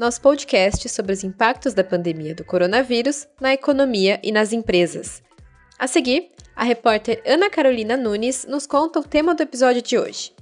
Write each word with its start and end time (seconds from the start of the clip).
nosso 0.00 0.22
podcast 0.22 0.88
sobre 0.88 1.12
os 1.12 1.22
impactos 1.22 1.74
da 1.74 1.84
pandemia 1.84 2.34
do 2.34 2.42
coronavírus 2.42 3.28
na 3.38 3.52
economia 3.52 4.18
e 4.22 4.32
nas 4.32 4.50
empresas. 4.50 5.22
A 5.78 5.86
seguir, 5.86 6.30
a 6.56 6.64
repórter 6.64 7.22
Ana 7.26 7.50
Carolina 7.50 7.98
Nunes 7.98 8.46
nos 8.48 8.66
conta 8.66 8.98
o 8.98 9.04
tema 9.04 9.34
do 9.34 9.42
episódio 9.42 9.82
de 9.82 9.98
hoje. 9.98 10.32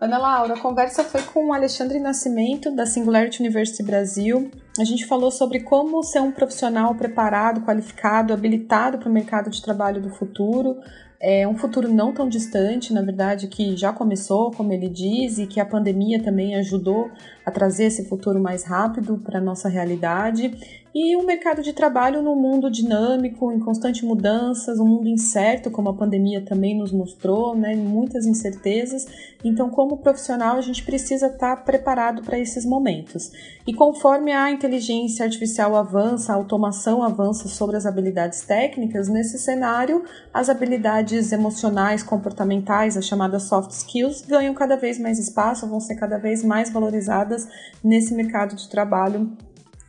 Ana 0.00 0.16
Laura, 0.16 0.54
a 0.54 0.60
conversa 0.60 1.04
foi 1.04 1.20
com 1.24 1.48
o 1.48 1.52
Alexandre 1.52 2.00
Nascimento, 2.00 2.74
da 2.74 2.86
Singularity 2.86 3.42
University 3.42 3.82
Brasil. 3.82 4.50
A 4.78 4.84
gente 4.84 5.04
falou 5.04 5.30
sobre 5.30 5.60
como 5.60 6.02
ser 6.02 6.20
um 6.20 6.32
profissional 6.32 6.94
preparado, 6.94 7.60
qualificado, 7.66 8.32
habilitado 8.32 8.96
para 8.96 9.10
o 9.10 9.12
mercado 9.12 9.50
de 9.50 9.60
trabalho 9.60 10.00
do 10.00 10.08
futuro, 10.08 10.78
é 11.20 11.46
um 11.48 11.56
futuro 11.56 11.92
não 11.92 12.12
tão 12.12 12.28
distante, 12.28 12.92
na 12.92 13.02
verdade, 13.02 13.48
que 13.48 13.76
já 13.76 13.92
começou, 13.92 14.52
como 14.52 14.72
ele 14.72 14.88
diz, 14.88 15.38
e 15.38 15.46
que 15.48 15.58
a 15.58 15.66
pandemia 15.66 16.22
também 16.22 16.54
ajudou 16.54 17.10
a 17.48 17.50
trazer 17.50 17.84
esse 17.84 18.04
futuro 18.04 18.40
mais 18.40 18.62
rápido 18.64 19.18
para 19.18 19.38
a 19.38 19.42
nossa 19.42 19.68
realidade. 19.68 20.54
E 20.94 21.14
um 21.16 21.24
mercado 21.24 21.62
de 21.62 21.72
trabalho 21.72 22.22
num 22.22 22.34
mundo 22.34 22.70
dinâmico, 22.70 23.52
em 23.52 23.60
constante 23.60 24.04
mudanças, 24.04 24.80
um 24.80 24.86
mundo 24.86 25.08
incerto, 25.08 25.70
como 25.70 25.90
a 25.90 25.94
pandemia 25.94 26.40
também 26.40 26.76
nos 26.76 26.90
mostrou, 26.90 27.54
né? 27.54 27.76
muitas 27.76 28.26
incertezas. 28.26 29.06
Então, 29.44 29.68
como 29.68 29.98
profissional, 29.98 30.56
a 30.56 30.60
gente 30.60 30.82
precisa 30.82 31.26
estar 31.26 31.62
preparado 31.62 32.22
para 32.22 32.38
esses 32.38 32.64
momentos. 32.64 33.30
E 33.66 33.74
conforme 33.74 34.32
a 34.32 34.50
inteligência 34.50 35.24
artificial 35.24 35.76
avança, 35.76 36.32
a 36.32 36.36
automação 36.36 37.02
avança 37.02 37.48
sobre 37.48 37.76
as 37.76 37.84
habilidades 37.84 38.40
técnicas, 38.40 39.08
nesse 39.08 39.38
cenário, 39.38 40.02
as 40.32 40.48
habilidades 40.48 41.32
emocionais, 41.32 42.02
comportamentais, 42.02 42.96
as 42.96 43.04
chamadas 43.06 43.44
soft 43.44 43.70
skills, 43.70 44.22
ganham 44.22 44.54
cada 44.54 44.74
vez 44.74 44.98
mais 44.98 45.18
espaço, 45.18 45.66
vão 45.66 45.80
ser 45.80 45.96
cada 45.96 46.18
vez 46.18 46.42
mais 46.42 46.70
valorizadas 46.70 47.37
nesse 47.84 48.14
mercado 48.14 48.56
de 48.56 48.68
trabalho 48.68 49.36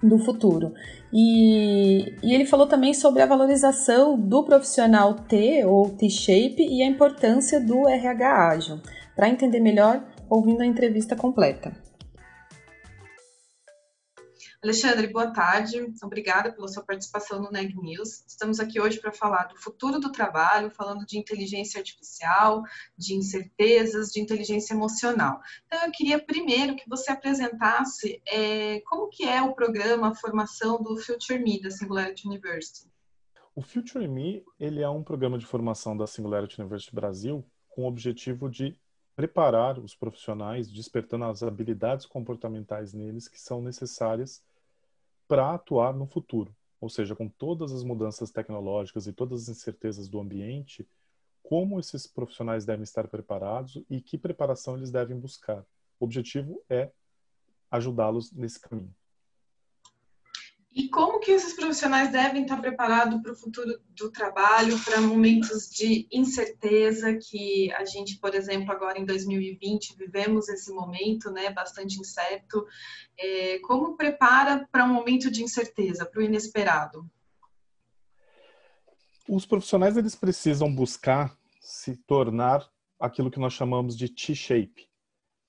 do 0.04 0.20
futuro. 0.20 0.74
E, 1.12 2.14
e, 2.24 2.34
ele 2.34 2.46
falou 2.46 2.68
também 2.68 2.94
sobre 2.94 3.22
a 3.22 3.26
valorização 3.26 4.18
do 4.20 4.44
profissional 4.44 5.14
T 5.14 5.66
ou 5.66 5.90
T-shape 5.90 6.62
e 6.62 6.84
a 6.84 6.88
importância 6.88 7.60
do 7.60 7.88
RH 7.88 8.50
ágil. 8.50 8.80
Para 9.16 9.30
entender 9.30 9.60
melhor, 9.60 10.04
ouvindo 10.30 10.62
a 10.62 10.66
entrevista 10.66 11.16
completa. 11.16 11.89
Alexandre, 14.62 15.08
boa 15.08 15.32
tarde. 15.32 15.78
Obrigada 16.04 16.52
pela 16.52 16.68
sua 16.68 16.84
participação 16.84 17.42
no 17.42 17.50
Neg 17.50 17.74
News. 17.78 18.26
Estamos 18.28 18.60
aqui 18.60 18.78
hoje 18.78 19.00
para 19.00 19.14
falar 19.14 19.46
do 19.46 19.56
futuro 19.56 20.02
do 20.02 20.12
trabalho, 20.12 20.70
falando 20.70 21.06
de 21.06 21.18
inteligência 21.18 21.80
artificial, 21.80 22.64
de 22.98 23.14
incertezas, 23.14 24.12
de 24.12 24.20
inteligência 24.20 24.74
emocional. 24.74 25.40
Então, 25.66 25.86
eu 25.86 25.92
queria 25.94 26.22
primeiro 26.22 26.76
que 26.76 26.90
você 26.90 27.10
apresentasse 27.10 28.22
é, 28.28 28.82
como 28.82 29.08
que 29.08 29.24
é 29.24 29.42
o 29.42 29.56
programa 29.56 30.14
formação 30.14 30.84
do 30.84 30.98
Future 30.98 31.40
Me, 31.40 31.62
da 31.62 31.72
Singularity 31.72 32.28
University. 32.28 32.92
O 33.56 33.62
Future 33.62 34.10
Me, 34.10 34.44
ele 34.60 34.82
é 34.82 34.90
um 34.90 35.04
programa 35.04 35.38
de 35.38 35.46
formação 35.46 35.96
da 35.96 36.06
Singularity 36.06 36.60
University 36.60 36.94
Brasil 36.94 37.46
com 37.70 37.84
o 37.84 37.88
objetivo 37.88 38.50
de 38.50 38.78
preparar 39.16 39.80
os 39.80 39.96
profissionais, 39.96 40.70
despertando 40.70 41.24
as 41.24 41.44
habilidades 41.44 42.06
comportamentais 42.06 42.94
neles 42.94 43.30
que 43.30 43.40
são 43.40 43.62
necessárias 43.62 44.44
para 45.30 45.54
atuar 45.54 45.94
no 45.94 46.08
futuro. 46.08 46.54
Ou 46.82 46.90
seja, 46.90 47.16
com 47.16 47.30
todas 47.30 47.72
as 47.72 47.84
mudanças 47.84 48.32
tecnológicas 48.32 49.06
e 49.06 49.14
todas 49.14 49.44
as 49.44 49.50
incertezas 49.50 50.10
do 50.10 50.20
ambiente, 50.20 50.90
como 51.44 51.80
esses 51.80 52.08
profissionais 52.08 52.66
devem 52.66 52.84
estar 52.84 53.08
preparados 53.08 53.82
e 53.88 54.02
que 54.02 54.18
preparação 54.18 54.76
eles 54.76 54.90
devem 54.90 55.18
buscar. 55.18 55.64
O 56.00 56.06
objetivo 56.06 56.64
é 56.68 56.92
ajudá-los 57.70 58.32
nesse 58.32 58.60
caminho. 58.60 58.94
E 60.80 60.88
como 60.88 61.20
que 61.20 61.32
esses 61.32 61.54
profissionais 61.54 62.10
devem 62.10 62.44
estar 62.44 62.56
preparados 62.56 63.22
para 63.22 63.34
o 63.34 63.36
futuro 63.36 63.82
do 63.90 64.10
trabalho, 64.10 64.80
para 64.80 65.02
momentos 65.02 65.70
de 65.70 66.08
incerteza 66.10 67.18
que 67.18 67.70
a 67.74 67.84
gente, 67.84 68.18
por 68.18 68.34
exemplo, 68.34 68.72
agora 68.72 68.98
em 68.98 69.04
2020 69.04 69.98
vivemos 69.98 70.48
esse 70.48 70.72
momento, 70.72 71.30
né, 71.32 71.52
bastante 71.52 72.00
incerto. 72.00 72.66
É, 73.18 73.60
como 73.60 73.98
prepara 73.98 74.70
para 74.72 74.86
um 74.86 74.94
momento 74.94 75.30
de 75.30 75.44
incerteza, 75.44 76.06
para 76.06 76.22
o 76.22 76.24
inesperado? 76.24 77.06
Os 79.28 79.46
profissionais 79.46 79.98
eles 79.98 80.16
precisam 80.16 80.74
buscar 80.74 81.38
se 81.60 81.98
tornar 82.08 82.66
aquilo 82.98 83.30
que 83.30 83.40
nós 83.40 83.52
chamamos 83.52 83.98
de 83.98 84.08
T-shape, 84.08 84.88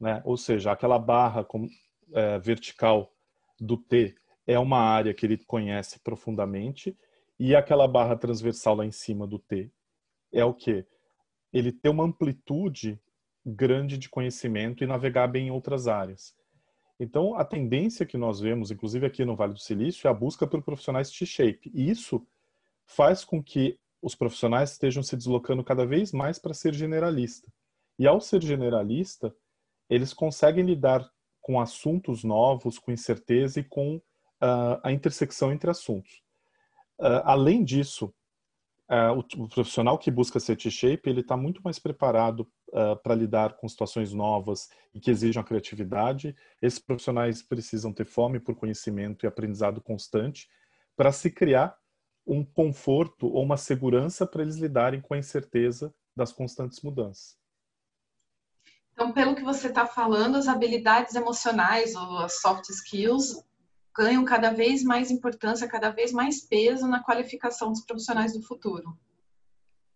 né? 0.00 0.22
Ou 0.24 0.36
seja, 0.36 0.72
aquela 0.72 0.98
barra 0.98 1.44
com, 1.44 1.68
é, 2.12 2.36
vertical 2.40 3.14
do 3.60 3.76
T 3.76 4.16
é 4.46 4.58
uma 4.58 4.78
área 4.78 5.14
que 5.14 5.26
ele 5.26 5.38
conhece 5.38 6.00
profundamente 6.00 6.96
e 7.38 7.54
aquela 7.54 7.86
barra 7.86 8.16
transversal 8.16 8.76
lá 8.76 8.86
em 8.86 8.92
cima 8.92 9.26
do 9.26 9.38
T 9.38 9.70
é 10.32 10.44
o 10.44 10.54
que? 10.54 10.86
Ele 11.52 11.72
tem 11.72 11.90
uma 11.90 12.04
amplitude 12.04 13.00
grande 13.44 13.98
de 13.98 14.08
conhecimento 14.08 14.84
e 14.84 14.86
navegar 14.86 15.26
bem 15.26 15.48
em 15.48 15.50
outras 15.50 15.88
áreas. 15.88 16.34
Então, 16.98 17.34
a 17.34 17.44
tendência 17.44 18.04
que 18.04 18.18
nós 18.18 18.40
vemos, 18.40 18.70
inclusive 18.70 19.06
aqui 19.06 19.24
no 19.24 19.34
Vale 19.34 19.54
do 19.54 19.58
Silício, 19.58 20.06
é 20.06 20.10
a 20.10 20.14
busca 20.14 20.46
por 20.46 20.62
profissionais 20.62 21.10
T-shape. 21.10 21.70
E 21.74 21.90
isso 21.90 22.24
faz 22.84 23.24
com 23.24 23.42
que 23.42 23.78
os 24.02 24.14
profissionais 24.14 24.72
estejam 24.72 25.02
se 25.02 25.16
deslocando 25.16 25.64
cada 25.64 25.86
vez 25.86 26.12
mais 26.12 26.38
para 26.38 26.54
ser 26.54 26.74
generalista. 26.74 27.50
E 27.98 28.06
ao 28.06 28.20
ser 28.20 28.42
generalista, 28.42 29.34
eles 29.88 30.12
conseguem 30.12 30.64
lidar 30.64 31.10
com 31.40 31.58
assuntos 31.58 32.22
novos, 32.22 32.78
com 32.78 32.92
incerteza 32.92 33.60
e 33.60 33.64
com 33.64 34.00
uh, 34.40 34.80
a 34.82 34.92
intersecção 34.92 35.52
entre 35.52 35.70
assuntos. 35.70 36.22
Uh, 36.98 37.22
além 37.24 37.64
disso, 37.64 38.12
uh, 38.90 39.12
o, 39.14 39.44
o, 39.44 39.48
profissional 39.48 39.98
que 39.98 40.10
busca 40.10 40.40
ser 40.40 40.56
T-shape, 40.56 41.08
ele 41.08 41.20
está 41.20 41.36
muito 41.36 41.60
mais 41.62 41.78
preparado 41.78 42.50
para 43.02 43.16
lidar 43.16 43.56
com 43.56 43.68
situações 43.68 44.12
novas 44.12 44.68
e 44.94 45.00
que 45.00 45.10
exijam 45.10 45.42
criatividade. 45.42 46.36
Esses 46.62 46.78
profissionais 46.78 47.42
precisam 47.42 47.92
ter 47.92 48.04
fome 48.04 48.38
por 48.38 48.54
conhecimento 48.54 49.26
e 49.26 49.26
aprendizado 49.26 49.80
constante 49.80 50.48
para 50.96 51.10
se 51.10 51.32
criar 51.32 51.76
um 52.24 52.44
conforto 52.44 53.26
ou 53.26 53.42
uma 53.42 53.56
segurança 53.56 54.24
para 54.24 54.42
eles 54.42 54.54
lidarem 54.54 55.00
com 55.00 55.14
a 55.14 55.18
incerteza 55.18 55.92
das 56.14 56.32
constantes 56.32 56.80
mudanças. 56.80 57.36
Então, 58.92 59.12
pelo 59.12 59.34
que 59.34 59.42
você 59.42 59.66
está 59.66 59.84
falando, 59.84 60.36
as 60.36 60.46
habilidades 60.46 61.14
emocionais 61.16 61.96
ou 61.96 62.18
as 62.18 62.40
soft 62.40 62.68
skills 62.68 63.42
ganham 63.96 64.24
cada 64.24 64.50
vez 64.50 64.82
mais 64.82 65.10
importância, 65.10 65.68
cada 65.68 65.90
vez 65.90 66.12
mais 66.12 66.40
peso 66.40 66.86
na 66.86 67.02
qualificação 67.02 67.70
dos 67.70 67.84
profissionais 67.84 68.32
do 68.32 68.42
futuro. 68.42 68.96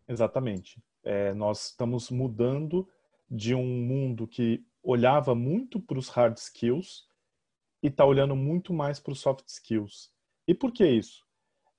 Exatamente. 0.08 0.82
É, 1.02 1.32
nós 1.34 1.70
estamos 1.70 2.10
mudando 2.10 2.88
de 3.30 3.54
um 3.54 3.64
mundo 3.64 4.26
que 4.26 4.64
olhava 4.82 5.34
muito 5.34 5.80
para 5.80 5.98
os 5.98 6.08
hard 6.08 6.36
skills 6.36 7.06
e 7.82 7.88
está 7.88 8.04
olhando 8.04 8.36
muito 8.36 8.72
mais 8.72 9.00
para 9.00 9.12
os 9.12 9.20
soft 9.20 9.46
skills. 9.48 10.10
E 10.46 10.54
por 10.54 10.72
que 10.72 10.86
isso? 10.86 11.24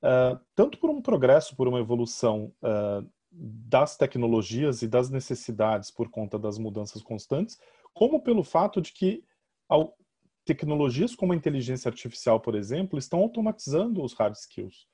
Uh, 0.04 0.40
tanto 0.56 0.78
por 0.80 0.90
um 0.90 1.02
progresso, 1.02 1.56
por 1.56 1.68
uma 1.68 1.80
evolução 1.80 2.54
uh, 2.62 3.08
das 3.32 3.98
tecnologias 3.98 4.82
e 4.82 4.88
das 4.88 5.10
necessidades 5.10 5.92
por 5.92 6.10
conta 6.10 6.38
das 6.38 6.58
mudanças 6.58 7.02
constantes, 7.02 7.60
como 7.94 8.22
pelo 8.22 8.44
fato 8.44 8.82
de 8.82 8.92
que 8.94 9.24
ao, 9.68 9.98
tecnologias 10.46 11.16
como 11.16 11.34
a 11.34 11.36
inteligência 11.36 11.90
artificial, 11.90 12.40
por 12.40 12.56
exemplo, 12.56 13.00
estão 13.00 13.20
automatizando 13.20 14.04
os 14.04 14.14
hard 14.14 14.36
skills. 14.36 14.88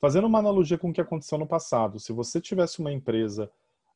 Fazendo 0.00 0.26
uma 0.26 0.38
analogia 0.38 0.78
com 0.78 0.90
o 0.90 0.92
que 0.92 1.00
aconteceu 1.00 1.38
no 1.38 1.46
passado, 1.46 1.98
se 1.98 2.12
você 2.12 2.40
tivesse 2.40 2.80
uma 2.80 2.92
empresa 2.92 3.50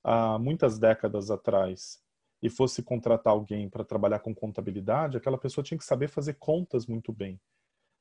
há 0.05 0.39
muitas 0.39 0.79
décadas 0.79 1.31
atrás 1.31 2.01
e 2.43 2.51
fosse 2.51 2.83
contratar 2.83 3.33
alguém 3.33 3.69
para 3.69 3.85
trabalhar 3.85 4.19
com 4.19 4.35
contabilidade, 4.35 5.17
aquela 5.17 5.39
pessoa 5.39 5.65
tinha 5.65 5.79
que 5.79 5.85
saber 5.85 6.09
fazer 6.09 6.35
contas 6.35 6.87
muito 6.87 7.13
bem, 7.13 7.41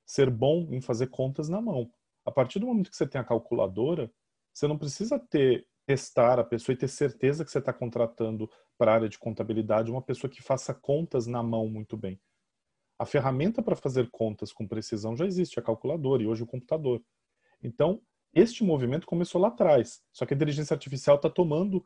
ser 0.05 0.29
bom 0.29 0.67
em 0.71 0.81
fazer 0.81 1.07
contas 1.07 1.47
na 1.47 1.61
mão. 1.61 1.89
A 2.25 2.31
partir 2.31 2.59
do 2.59 2.67
momento 2.67 2.89
que 2.89 2.97
você 2.97 3.07
tem 3.07 3.21
a 3.21 3.23
calculadora, 3.23 4.11
você 4.53 4.67
não 4.67 4.77
precisa 4.77 5.19
ter 5.19 5.67
testar 5.85 6.39
a 6.39 6.43
pessoa 6.43 6.73
e 6.73 6.77
ter 6.77 6.87
certeza 6.87 7.45
que 7.45 7.51
você 7.51 7.59
está 7.59 7.71
contratando 7.71 8.49
para 8.77 8.91
a 8.91 8.95
área 8.95 9.09
de 9.09 9.19
contabilidade 9.19 9.91
uma 9.91 10.01
pessoa 10.01 10.29
que 10.29 10.41
faça 10.41 10.73
contas 10.73 11.27
na 11.27 11.43
mão 11.43 11.67
muito 11.67 11.95
bem. 11.95 12.19
A 12.97 13.05
ferramenta 13.05 13.61
para 13.61 13.75
fazer 13.75 14.09
contas 14.09 14.53
com 14.53 14.67
precisão 14.67 15.15
já 15.15 15.25
existe, 15.25 15.59
a 15.59 15.63
calculadora 15.63 16.23
e 16.23 16.27
hoje 16.27 16.43
o 16.43 16.47
computador. 16.47 17.03
Então, 17.61 18.01
este 18.33 18.63
movimento 18.63 19.07
começou 19.07 19.39
lá 19.39 19.47
atrás, 19.47 20.01
só 20.11 20.25
que 20.25 20.33
a 20.33 20.35
inteligência 20.35 20.73
artificial 20.73 21.15
está 21.15 21.29
tomando 21.29 21.77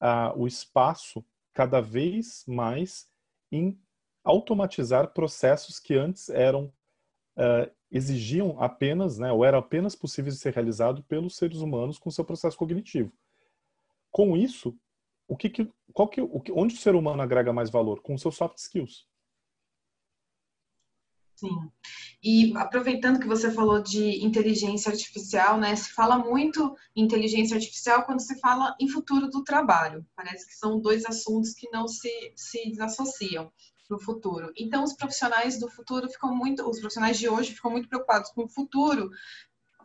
uh, 0.00 0.36
o 0.36 0.46
espaço 0.46 1.24
cada 1.52 1.80
vez 1.80 2.44
mais 2.46 3.08
em 3.52 3.78
automatizar 4.24 5.12
processos 5.12 5.78
que 5.78 5.94
antes 5.94 6.28
eram 6.28 6.72
uh, 7.36 7.70
exigiam 7.90 8.60
apenas, 8.62 9.18
né, 9.18 9.32
ou 9.32 9.44
era 9.44 9.58
apenas 9.58 9.94
possível 9.96 10.30
de 10.30 10.38
ser 10.38 10.54
realizado 10.54 11.02
pelos 11.04 11.36
seres 11.36 11.58
humanos 11.58 11.98
com 11.98 12.10
seu 12.10 12.24
processo 12.24 12.56
cognitivo. 12.56 13.12
Com 14.10 14.36
isso, 14.36 14.76
o 15.26 15.36
que, 15.36 15.50
que 15.50 15.70
qual 15.92 16.08
que, 16.08 16.20
o 16.20 16.40
que, 16.40 16.52
onde 16.52 16.74
o 16.74 16.78
ser 16.78 16.94
humano 16.94 17.22
agrega 17.22 17.52
mais 17.52 17.70
valor? 17.70 18.00
Com 18.00 18.16
seus 18.16 18.36
soft 18.36 18.58
skills. 18.58 19.06
Sim. 21.40 21.70
E 22.22 22.54
aproveitando 22.54 23.18
que 23.18 23.26
você 23.26 23.50
falou 23.50 23.82
de 23.82 24.22
inteligência 24.22 24.92
artificial, 24.92 25.58
né? 25.58 25.74
Se 25.74 25.90
fala 25.90 26.18
muito 26.18 26.76
inteligência 26.94 27.56
artificial 27.56 28.04
quando 28.04 28.20
se 28.20 28.38
fala 28.38 28.76
em 28.78 28.86
futuro 28.88 29.30
do 29.30 29.42
trabalho. 29.42 30.04
Parece 30.14 30.46
que 30.46 30.54
são 30.54 30.78
dois 30.78 31.06
assuntos 31.06 31.54
que 31.54 31.70
não 31.70 31.88
se, 31.88 32.10
se 32.36 32.68
desassociam 32.68 33.50
no 33.88 33.98
futuro. 33.98 34.52
Então, 34.54 34.84
os 34.84 34.92
profissionais 34.92 35.58
do 35.58 35.68
futuro 35.68 36.10
ficam 36.10 36.36
muito, 36.36 36.68
os 36.68 36.78
profissionais 36.78 37.18
de 37.18 37.26
hoje 37.26 37.54
ficam 37.54 37.70
muito 37.70 37.88
preocupados 37.88 38.30
com 38.32 38.44
o 38.44 38.48
futuro, 38.48 39.10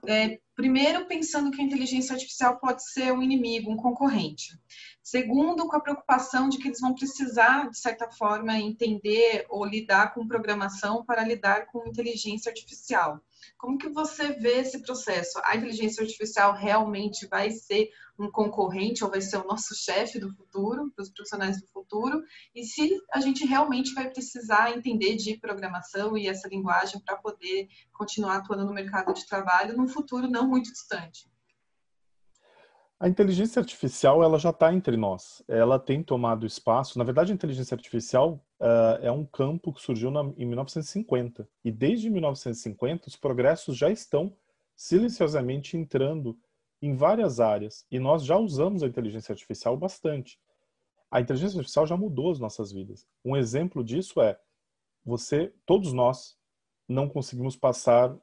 é, 0.08 0.40
primeiro 0.56 1.06
pensando 1.06 1.52
que 1.52 1.62
a 1.62 1.64
inteligência 1.64 2.14
artificial 2.14 2.58
pode 2.60 2.84
ser 2.92 3.12
um 3.12 3.22
inimigo, 3.22 3.72
um 3.72 3.78
concorrente. 3.78 4.58
Segundo, 5.04 5.68
com 5.68 5.76
a 5.76 5.82
preocupação 5.82 6.50
de 6.50 6.58
que 6.58 6.68
eles 6.68 6.80
vão 6.80 6.96
precisar, 6.96 7.70
de 7.70 7.78
certa 7.78 8.10
forma, 8.10 8.58
entender 8.58 9.46
ou 9.50 9.64
lidar 9.64 10.14
com 10.14 10.28
programação 10.28 11.06
para 11.06 11.24
lidar 11.24 11.68
com 11.68 11.88
inteligência 11.88 12.50
artificial. 12.50 13.22
Como 13.58 13.78
que 13.78 13.90
você 13.90 14.34
vê 14.34 14.60
esse 14.60 14.82
processo? 14.82 15.40
A 15.44 15.56
inteligência 15.56 16.04
artificial 16.04 16.54
realmente 16.54 17.28
vai 17.28 17.52
ser 17.52 17.90
um 18.18 18.30
concorrente 18.32 19.04
ou 19.04 19.10
vai 19.10 19.22
ser 19.22 19.38
o 19.38 19.48
nosso 19.48 19.76
chefe 19.76 20.20
do 20.20 20.34
futuro, 20.36 20.92
para 20.96 21.04
os 21.04 21.10
profissionais 21.10 21.60
do 21.60 21.68
futuro? 21.68 22.22
E 22.54 22.64
se 22.64 23.00
a 23.14 23.20
gente 23.20 23.46
realmente 23.46 23.94
vai 23.94 24.10
precisar 24.10 24.72
entender 24.72 25.16
de 25.16 25.38
programação 25.38 26.18
e 26.18 26.28
essa 26.28 26.48
linguagem 26.48 27.00
para 27.02 27.18
poder 27.18 27.68
continuar 27.94 28.38
atuando 28.38 28.66
no 28.66 28.74
mercado 28.74 29.14
de 29.14 29.26
trabalho 29.26 29.76
num 29.76 29.88
futuro 29.88 30.30
não 30.30 30.48
muito 30.48 30.72
distante? 30.72 31.30
A 32.98 33.10
inteligência 33.10 33.60
artificial 33.60 34.24
ela 34.24 34.40
já 34.40 34.52
está 34.52 34.74
entre 34.74 34.96
nós. 34.96 35.44
Ela 35.50 35.78
tem 35.78 36.02
tomado 36.02 36.46
espaço. 36.46 36.98
Na 36.98 37.04
verdade, 37.04 37.32
a 37.32 37.36
inteligência 37.36 37.76
artificial 37.76 38.42
uh, 38.60 39.02
é 39.02 39.12
um 39.12 39.26
campo 39.26 39.74
que 39.74 39.82
surgiu 39.82 40.12
na, 40.12 40.22
em 40.38 40.46
1950 40.46 41.48
e 41.64 41.72
desde 41.72 42.10
1950 42.10 43.08
os 43.08 43.16
progressos 43.16 43.78
já 43.78 43.90
estão 43.90 44.36
silenciosamente 44.76 45.78
entrando 45.78 46.38
em 46.82 46.96
várias 46.96 47.40
áreas 47.40 47.86
e 47.90 48.00
nós 48.00 48.24
já 48.24 48.38
usamos 48.38 48.84
a 48.84 48.88
inteligência 48.88 49.32
artificial 49.32 49.78
bastante. 49.78 50.40
A 51.10 51.22
inteligência 51.22 51.58
artificial 51.58 51.88
já 51.88 51.96
mudou 51.96 52.32
as 52.32 52.40
nossas 52.40 52.72
vidas. 52.72 53.08
Um 53.24 53.38
exemplo 53.38 53.84
disso 53.84 54.22
é 54.22 54.38
você, 55.06 55.54
todos 55.66 55.94
nós, 55.94 56.38
não 56.88 57.08
conseguimos 57.08 57.56
passar 57.56 58.12
uh, 58.12 58.20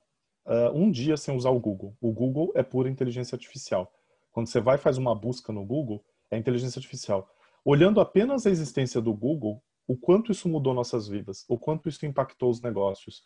um 0.75 0.91
dia 0.91 1.17
sem 1.17 1.35
usar 1.35 1.51
o 1.51 1.61
Google. 1.61 1.97
O 2.01 2.13
Google 2.13 2.53
é 2.55 2.63
pura 2.63 2.91
inteligência 2.91 3.35
artificial. 3.35 3.93
Quando 4.31 4.47
você 4.47 4.61
vai 4.61 4.77
e 4.77 4.79
faz 4.79 4.99
uma 4.99 5.15
busca 5.15 5.53
no 5.53 5.65
Google, 5.65 6.05
é 6.31 6.37
inteligência 6.37 6.79
artificial. 6.79 7.29
Olhando 7.65 8.01
apenas 8.01 8.47
a 8.47 8.51
existência 8.51 9.01
do 9.01 9.13
Google, 9.13 9.63
o 9.93 9.97
quanto 9.97 10.33
isso 10.33 10.49
mudou 10.49 10.73
nossas 10.73 11.07
vidas, 11.07 11.45
o 11.47 11.59
quanto 11.59 11.87
isso 11.87 12.07
impactou 12.07 12.49
os 12.49 12.63
negócios. 12.63 13.25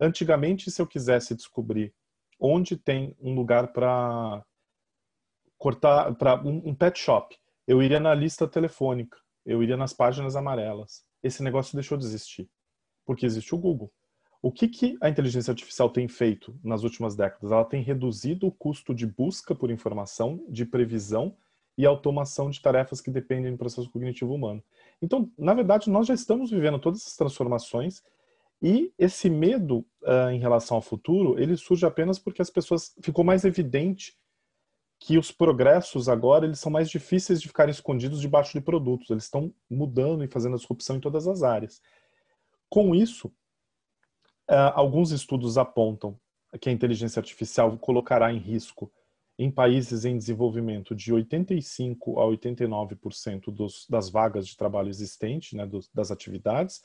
Antigamente, 0.00 0.70
se 0.70 0.80
eu 0.80 0.86
quisesse 0.86 1.34
descobrir 1.34 1.92
onde 2.40 2.74
tem 2.74 3.14
um 3.20 3.34
lugar 3.34 3.70
para 3.74 4.42
cortar, 5.58 6.14
para 6.14 6.42
um, 6.42 6.70
um 6.70 6.74
pet 6.74 6.98
shop, 6.98 7.36
eu 7.66 7.82
iria 7.82 8.00
na 8.00 8.14
lista 8.14 8.48
telefônica, 8.48 9.18
eu 9.44 9.62
iria 9.62 9.76
nas 9.76 9.92
páginas 9.92 10.36
amarelas. 10.36 11.04
Esse 11.22 11.42
negócio 11.42 11.74
deixou 11.74 11.98
de 11.98 12.06
existir, 12.06 12.48
porque 13.04 13.26
existe 13.26 13.54
o 13.54 13.58
Google. 13.58 13.92
O 14.40 14.50
que, 14.50 14.68
que 14.68 14.96
a 15.02 15.10
inteligência 15.10 15.50
artificial 15.50 15.90
tem 15.90 16.08
feito 16.08 16.58
nas 16.64 16.82
últimas 16.82 17.14
décadas? 17.14 17.52
Ela 17.52 17.64
tem 17.66 17.82
reduzido 17.82 18.46
o 18.46 18.52
custo 18.52 18.94
de 18.94 19.06
busca 19.06 19.54
por 19.54 19.70
informação, 19.70 20.42
de 20.48 20.64
previsão 20.64 21.36
e 21.76 21.84
automação 21.84 22.48
de 22.48 22.60
tarefas 22.60 23.02
que 23.02 23.10
dependem 23.10 23.52
do 23.52 23.58
processo 23.58 23.90
cognitivo 23.90 24.34
humano. 24.34 24.64
Então, 25.00 25.30
na 25.38 25.54
verdade, 25.54 25.90
nós 25.90 26.06
já 26.06 26.14
estamos 26.14 26.50
vivendo 26.50 26.78
todas 26.78 27.00
essas 27.00 27.16
transformações 27.16 28.02
e 28.62 28.92
esse 28.98 29.28
medo 29.28 29.84
uh, 30.02 30.30
em 30.30 30.38
relação 30.38 30.76
ao 30.76 30.82
futuro, 30.82 31.38
ele 31.38 31.56
surge 31.56 31.84
apenas 31.84 32.18
porque 32.18 32.40
as 32.40 32.50
pessoas 32.50 32.94
ficou 33.02 33.24
mais 33.24 33.44
evidente 33.44 34.16
que 34.98 35.18
os 35.18 35.30
progressos 35.30 36.08
agora 36.08 36.46
eles 36.46 36.58
são 36.58 36.72
mais 36.72 36.88
difíceis 36.88 37.40
de 37.40 37.48
ficarem 37.48 37.70
escondidos 37.70 38.20
debaixo 38.20 38.54
de 38.54 38.62
produtos. 38.62 39.10
Eles 39.10 39.24
estão 39.24 39.52
mudando 39.70 40.24
e 40.24 40.28
fazendo 40.28 40.54
a 40.54 40.58
disrupção 40.58 40.96
em 40.96 41.00
todas 41.00 41.28
as 41.28 41.42
áreas. 41.42 41.82
Com 42.70 42.94
isso, 42.94 43.30
Uh, 44.48 44.70
alguns 44.74 45.10
estudos 45.10 45.58
apontam 45.58 46.16
que 46.60 46.68
a 46.68 46.72
inteligência 46.72 47.18
artificial 47.18 47.76
colocará 47.78 48.32
em 48.32 48.38
risco 48.38 48.92
em 49.38 49.50
países 49.50 50.04
em 50.04 50.16
desenvolvimento 50.16 50.94
de 50.94 51.12
85 51.12 52.18
a 52.18 52.24
89% 52.24 53.50
dos, 53.52 53.86
das 53.88 54.08
vagas 54.08 54.46
de 54.46 54.56
trabalho 54.56 54.88
existentes, 54.88 55.52
né, 55.52 55.68
das 55.92 56.10
atividades, 56.10 56.82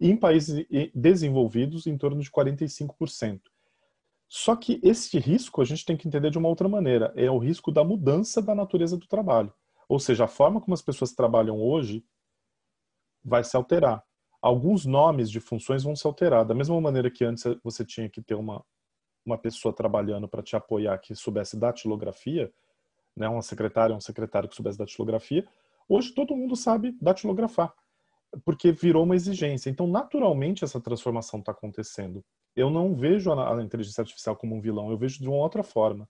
e 0.00 0.10
em 0.10 0.16
países 0.16 0.66
desenvolvidos 0.94 1.86
em 1.86 1.96
torno 1.96 2.20
de 2.20 2.30
45%. 2.30 3.40
Só 4.28 4.56
que 4.56 4.80
esse 4.82 5.18
risco 5.18 5.62
a 5.62 5.64
gente 5.64 5.84
tem 5.84 5.96
que 5.96 6.08
entender 6.08 6.30
de 6.30 6.38
uma 6.38 6.48
outra 6.48 6.68
maneira, 6.68 7.12
é 7.16 7.30
o 7.30 7.38
risco 7.38 7.70
da 7.70 7.84
mudança 7.84 8.42
da 8.42 8.54
natureza 8.54 8.96
do 8.96 9.06
trabalho. 9.06 9.52
Ou 9.88 10.00
seja, 10.00 10.24
a 10.24 10.28
forma 10.28 10.60
como 10.60 10.74
as 10.74 10.82
pessoas 10.82 11.12
trabalham 11.12 11.60
hoje 11.60 12.04
vai 13.22 13.44
se 13.44 13.56
alterar 13.56 14.04
alguns 14.44 14.84
nomes 14.84 15.30
de 15.30 15.40
funções 15.40 15.82
vão 15.82 15.96
se 15.96 16.06
alterar. 16.06 16.44
Da 16.44 16.54
mesma 16.54 16.78
maneira 16.78 17.10
que 17.10 17.24
antes 17.24 17.44
você 17.62 17.82
tinha 17.82 18.10
que 18.10 18.20
ter 18.20 18.34
uma, 18.34 18.62
uma 19.24 19.38
pessoa 19.38 19.74
trabalhando 19.74 20.28
para 20.28 20.42
te 20.42 20.56
apoiar 20.56 20.98
que 20.98 21.14
soubesse 21.14 21.56
datilografia, 21.58 22.52
né, 23.16 23.28
uma 23.28 23.42
secretária, 23.42 23.94
um 23.94 24.00
secretário 24.00 24.48
que 24.48 24.54
soubesse 24.54 24.78
datilografia, 24.78 25.46
hoje 25.88 26.12
todo 26.12 26.36
mundo 26.36 26.56
sabe 26.56 26.96
datilografar, 27.00 27.72
porque 28.44 28.72
virou 28.72 29.04
uma 29.04 29.14
exigência. 29.14 29.70
Então, 29.70 29.86
naturalmente, 29.86 30.64
essa 30.64 30.80
transformação 30.80 31.40
está 31.40 31.52
acontecendo. 31.52 32.24
Eu 32.56 32.70
não 32.70 32.94
vejo 32.94 33.32
a, 33.32 33.58
a 33.58 33.62
inteligência 33.62 34.02
artificial 34.02 34.36
como 34.36 34.54
um 34.54 34.60
vilão, 34.60 34.90
eu 34.90 34.98
vejo 34.98 35.20
de 35.20 35.28
uma 35.28 35.38
outra 35.38 35.62
forma. 35.62 36.08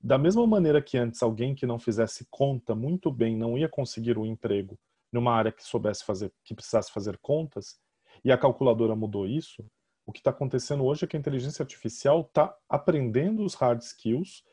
Da 0.00 0.18
mesma 0.18 0.46
maneira 0.46 0.80
que 0.80 0.96
antes 0.98 1.22
alguém 1.22 1.54
que 1.54 1.66
não 1.66 1.78
fizesse 1.78 2.26
conta 2.30 2.74
muito 2.74 3.10
bem 3.10 3.36
não 3.36 3.56
ia 3.58 3.68
conseguir 3.68 4.18
um 4.18 4.26
emprego 4.26 4.78
numa 5.12 5.32
área 5.32 5.50
que 5.50 5.64
soubesse 5.64 6.04
fazer, 6.04 6.32
que 6.44 6.54
precisasse 6.54 6.92
fazer 6.92 7.18
contas, 7.18 7.78
e 8.24 8.30
a 8.30 8.38
calculadora 8.38 8.94
mudou 8.94 9.26
isso, 9.26 9.64
o 10.06 10.12
que 10.12 10.20
está 10.20 10.30
acontecendo 10.30 10.84
hoje 10.84 11.04
é 11.04 11.08
que 11.08 11.16
a 11.16 11.20
inteligência 11.20 11.62
artificial 11.62 12.20
está 12.20 12.56
aprendendo 12.68 13.44
os 13.44 13.54
hard 13.54 13.80
skills 13.82 14.44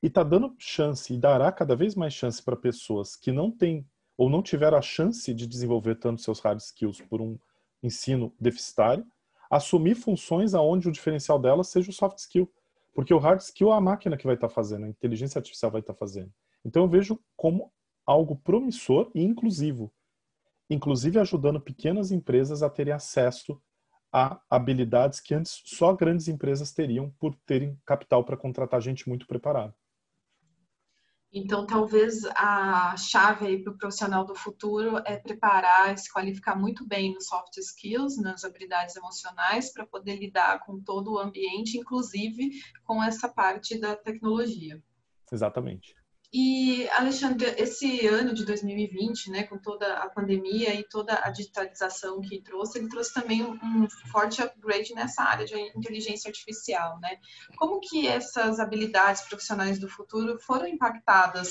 e 0.00 0.06
está 0.06 0.22
dando 0.22 0.54
chance 0.58 1.12
e 1.12 1.18
dará 1.18 1.50
cada 1.50 1.74
vez 1.74 1.96
mais 1.96 2.14
chance 2.14 2.40
para 2.40 2.56
pessoas 2.56 3.16
que 3.16 3.32
não 3.32 3.50
têm 3.50 3.84
ou 4.16 4.30
não 4.30 4.42
tiveram 4.42 4.78
a 4.78 4.82
chance 4.82 5.34
de 5.34 5.46
desenvolver 5.46 5.96
tanto 5.96 6.22
seus 6.22 6.38
hard 6.38 6.60
skills 6.60 7.00
por 7.00 7.20
um 7.20 7.36
ensino 7.82 8.32
deficitário, 8.40 9.04
assumir 9.50 9.96
funções 9.96 10.54
aonde 10.54 10.88
o 10.88 10.92
diferencial 10.92 11.38
delas 11.38 11.68
seja 11.68 11.90
o 11.90 11.92
soft 11.92 12.18
skill. 12.18 12.48
Porque 12.94 13.12
o 13.12 13.18
hard 13.18 13.40
skill 13.40 13.72
é 13.72 13.76
a 13.76 13.80
máquina 13.80 14.16
que 14.16 14.26
vai 14.26 14.36
estar 14.36 14.48
tá 14.48 14.54
fazendo, 14.54 14.84
a 14.84 14.88
inteligência 14.88 15.38
artificial 15.38 15.72
vai 15.72 15.80
estar 15.80 15.94
tá 15.94 15.98
fazendo. 15.98 16.32
Então 16.64 16.84
eu 16.84 16.88
vejo 16.88 17.18
como 17.36 17.72
algo 18.06 18.36
promissor 18.36 19.10
e 19.14 19.22
inclusivo 19.22 19.92
inclusive 20.72 21.18
ajudando 21.18 21.60
pequenas 21.60 22.10
empresas 22.10 22.62
a 22.62 22.70
terem 22.70 22.92
acesso 22.92 23.60
a 24.12 24.40
habilidades 24.50 25.20
que 25.20 25.34
antes 25.34 25.62
só 25.64 25.94
grandes 25.94 26.28
empresas 26.28 26.72
teriam 26.72 27.10
por 27.18 27.34
terem 27.46 27.80
capital 27.86 28.24
para 28.24 28.36
contratar 28.36 28.80
gente 28.80 29.08
muito 29.08 29.26
preparada. 29.26 29.74
Então, 31.34 31.66
talvez 31.66 32.26
a 32.36 32.94
chave 32.94 33.62
para 33.62 33.72
o 33.72 33.78
profissional 33.78 34.22
do 34.22 34.34
futuro 34.34 34.98
é 35.06 35.16
preparar, 35.16 35.96
se 35.96 36.12
qualificar 36.12 36.54
muito 36.54 36.86
bem 36.86 37.14
nos 37.14 37.24
soft 37.26 37.56
skills, 37.56 38.18
nas 38.18 38.44
habilidades 38.44 38.96
emocionais, 38.96 39.72
para 39.72 39.86
poder 39.86 40.16
lidar 40.16 40.60
com 40.66 40.78
todo 40.78 41.14
o 41.14 41.18
ambiente, 41.18 41.78
inclusive 41.78 42.50
com 42.84 43.02
essa 43.02 43.30
parte 43.30 43.80
da 43.80 43.96
tecnologia. 43.96 44.82
Exatamente. 45.32 45.94
E, 46.34 46.88
Alexandre, 46.90 47.54
esse 47.58 48.06
ano 48.06 48.32
de 48.32 48.46
2020, 48.46 49.30
né, 49.30 49.42
com 49.42 49.58
toda 49.58 49.98
a 49.98 50.08
pandemia 50.08 50.74
e 50.74 50.82
toda 50.82 51.20
a 51.22 51.28
digitalização 51.28 52.22
que 52.22 52.40
trouxe, 52.40 52.78
ele 52.78 52.88
trouxe 52.88 53.12
também 53.12 53.42
um, 53.42 53.86
forte 54.10 54.40
upgrade 54.40 54.94
nessa 54.94 55.22
área 55.22 55.44
de 55.44 55.54
inteligência 55.76 56.28
artificial, 56.28 56.98
né? 57.00 57.18
Como 57.56 57.80
que 57.80 58.08
essas 58.08 58.58
habilidades 58.58 59.22
profissionais 59.22 59.78
do 59.78 59.90
futuro 59.90 60.38
foram 60.40 60.66
impactadas 60.66 61.50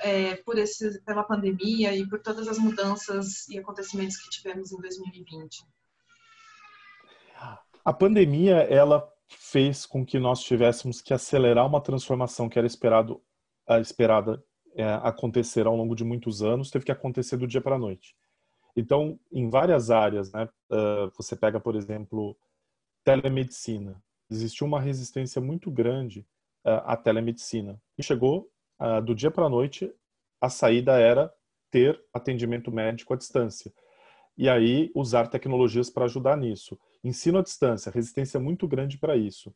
é, 0.00 0.36
por 0.36 0.58
esse, 0.58 1.00
pela 1.04 1.24
pandemia 1.24 1.94
e 1.94 2.06
por 2.06 2.20
todas 2.20 2.48
as 2.48 2.58
mudanças 2.58 3.48
e 3.48 3.58
acontecimentos 3.58 4.18
que 4.18 4.28
tivemos 4.28 4.72
em 4.72 4.80
2020? 4.80 5.64
A 7.82 7.92
pandemia, 7.94 8.56
ela 8.68 9.10
fez 9.26 9.86
com 9.86 10.04
que 10.04 10.18
nós 10.18 10.40
tivéssemos 10.40 11.00
que 11.00 11.14
acelerar 11.14 11.66
uma 11.66 11.80
transformação 11.80 12.46
que 12.46 12.58
era 12.58 12.66
esperado, 12.66 13.22
esperada 13.80 14.42
é, 14.74 14.84
acontecer 15.02 15.66
ao 15.66 15.76
longo 15.76 15.94
de 15.94 16.04
muitos 16.04 16.42
anos, 16.42 16.70
teve 16.70 16.84
que 16.84 16.92
acontecer 16.92 17.36
do 17.36 17.46
dia 17.46 17.60
para 17.60 17.76
a 17.76 17.78
noite. 17.78 18.14
Então, 18.76 19.18
em 19.32 19.50
várias 19.50 19.90
áreas, 19.90 20.30
né, 20.32 20.48
uh, 20.70 21.10
você 21.16 21.34
pega, 21.34 21.58
por 21.58 21.74
exemplo, 21.74 22.36
telemedicina. 23.02 24.00
Existiu 24.30 24.66
uma 24.66 24.80
resistência 24.80 25.40
muito 25.40 25.68
grande 25.68 26.20
uh, 26.64 26.86
à 26.86 26.96
telemedicina. 26.96 27.80
E 27.98 28.02
chegou, 28.04 28.48
uh, 28.80 29.02
do 29.02 29.16
dia 29.16 29.32
para 29.32 29.46
a 29.46 29.48
noite, 29.48 29.92
a 30.40 30.48
saída 30.48 30.92
era 30.92 31.32
ter 31.72 32.00
atendimento 32.14 32.70
médico 32.70 33.12
à 33.12 33.16
distância. 33.16 33.72
E 34.36 34.48
aí, 34.48 34.92
usar 34.94 35.26
tecnologias 35.26 35.90
para 35.90 36.04
ajudar 36.04 36.36
nisso. 36.36 36.78
Ensino 37.02 37.38
à 37.38 37.42
distância, 37.42 37.90
resistência 37.90 38.38
muito 38.38 38.68
grande 38.68 38.96
para 38.96 39.16
isso 39.16 39.52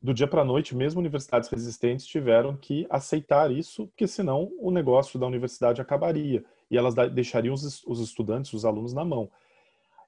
do 0.00 0.14
dia 0.14 0.28
para 0.28 0.42
a 0.42 0.44
noite, 0.44 0.76
mesmo 0.76 1.00
universidades 1.00 1.48
resistentes 1.48 2.06
tiveram 2.06 2.56
que 2.56 2.86
aceitar 2.88 3.50
isso, 3.50 3.88
porque 3.88 4.06
senão 4.06 4.52
o 4.60 4.70
negócio 4.70 5.18
da 5.18 5.26
universidade 5.26 5.80
acabaria 5.80 6.44
e 6.70 6.78
elas 6.78 6.94
deixariam 7.12 7.54
os, 7.54 7.84
os 7.84 8.00
estudantes, 8.00 8.52
os 8.52 8.64
alunos 8.64 8.92
na 8.92 9.04
mão. 9.04 9.28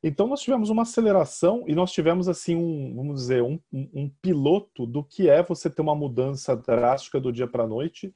Então 0.03 0.27
nós 0.27 0.41
tivemos 0.41 0.71
uma 0.71 0.83
aceleração 0.83 1.65
e 1.67 1.75
nós 1.75 1.93
tivemos 1.93 2.29
assim 2.29 2.57
um, 2.57 2.95
vamos 2.95 3.21
dizer, 3.21 3.43
um, 3.43 3.59
um, 3.73 4.09
piloto 4.23 4.87
do 4.87 5.05
que 5.05 5.29
é 5.29 5.43
você 5.43 5.69
ter 5.69 5.83
uma 5.83 5.95
mudança 5.95 6.57
drástica 6.57 7.21
do 7.21 7.33
dia 7.33 7.47
para 7.47 7.65
a 7.65 7.67
noite 7.67 8.15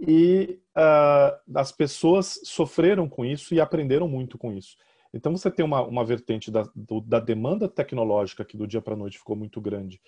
e 0.00 0.58
uh, 0.76 1.38
as 1.54 1.70
pessoas 1.70 2.40
sofreram 2.44 3.08
com 3.08 3.24
isso 3.24 3.54
e 3.54 3.60
aprenderam 3.60 4.08
muito 4.08 4.38
com 4.38 4.52
isso. 4.52 4.76
Então 5.14 5.36
você 5.36 5.50
tem 5.50 5.64
uma, 5.64 5.82
uma 5.82 6.04
vertente 6.04 6.50
da, 6.50 6.68
do, 6.74 7.00
da 7.00 7.20
demanda 7.20 7.68
tecnológica 7.68 8.44
que 8.44 8.56
do 8.56 8.66
dia 8.66 8.80
para 8.82 8.94
a 8.94 8.96
noite 8.96 9.18
ficou 9.18 9.36
muito 9.36 9.60
grande 9.60 10.00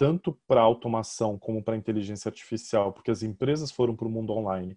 tanto 0.00 0.32
para 0.48 0.62
automação 0.62 1.38
como 1.38 1.62
para 1.62 1.76
inteligência 1.76 2.30
artificial, 2.30 2.90
porque 2.90 3.10
as 3.10 3.22
empresas 3.22 3.70
foram 3.70 3.94
para 3.94 4.08
o 4.08 4.10
mundo 4.10 4.32
online 4.32 4.74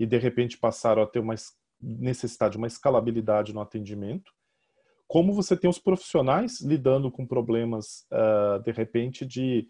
e 0.00 0.06
de 0.06 0.16
repente 0.16 0.56
passaram 0.56 1.02
a 1.02 1.06
ter 1.06 1.18
uma 1.18 1.34
necessidade, 1.78 2.56
uma 2.56 2.66
escalabilidade 2.66 3.52
no 3.52 3.60
atendimento, 3.60 4.32
como 5.06 5.34
você 5.34 5.54
tem 5.54 5.68
os 5.68 5.78
profissionais 5.78 6.62
lidando 6.62 7.10
com 7.10 7.26
problemas, 7.26 8.06
uh, 8.10 8.62
de 8.62 8.72
repente, 8.72 9.26
de 9.26 9.68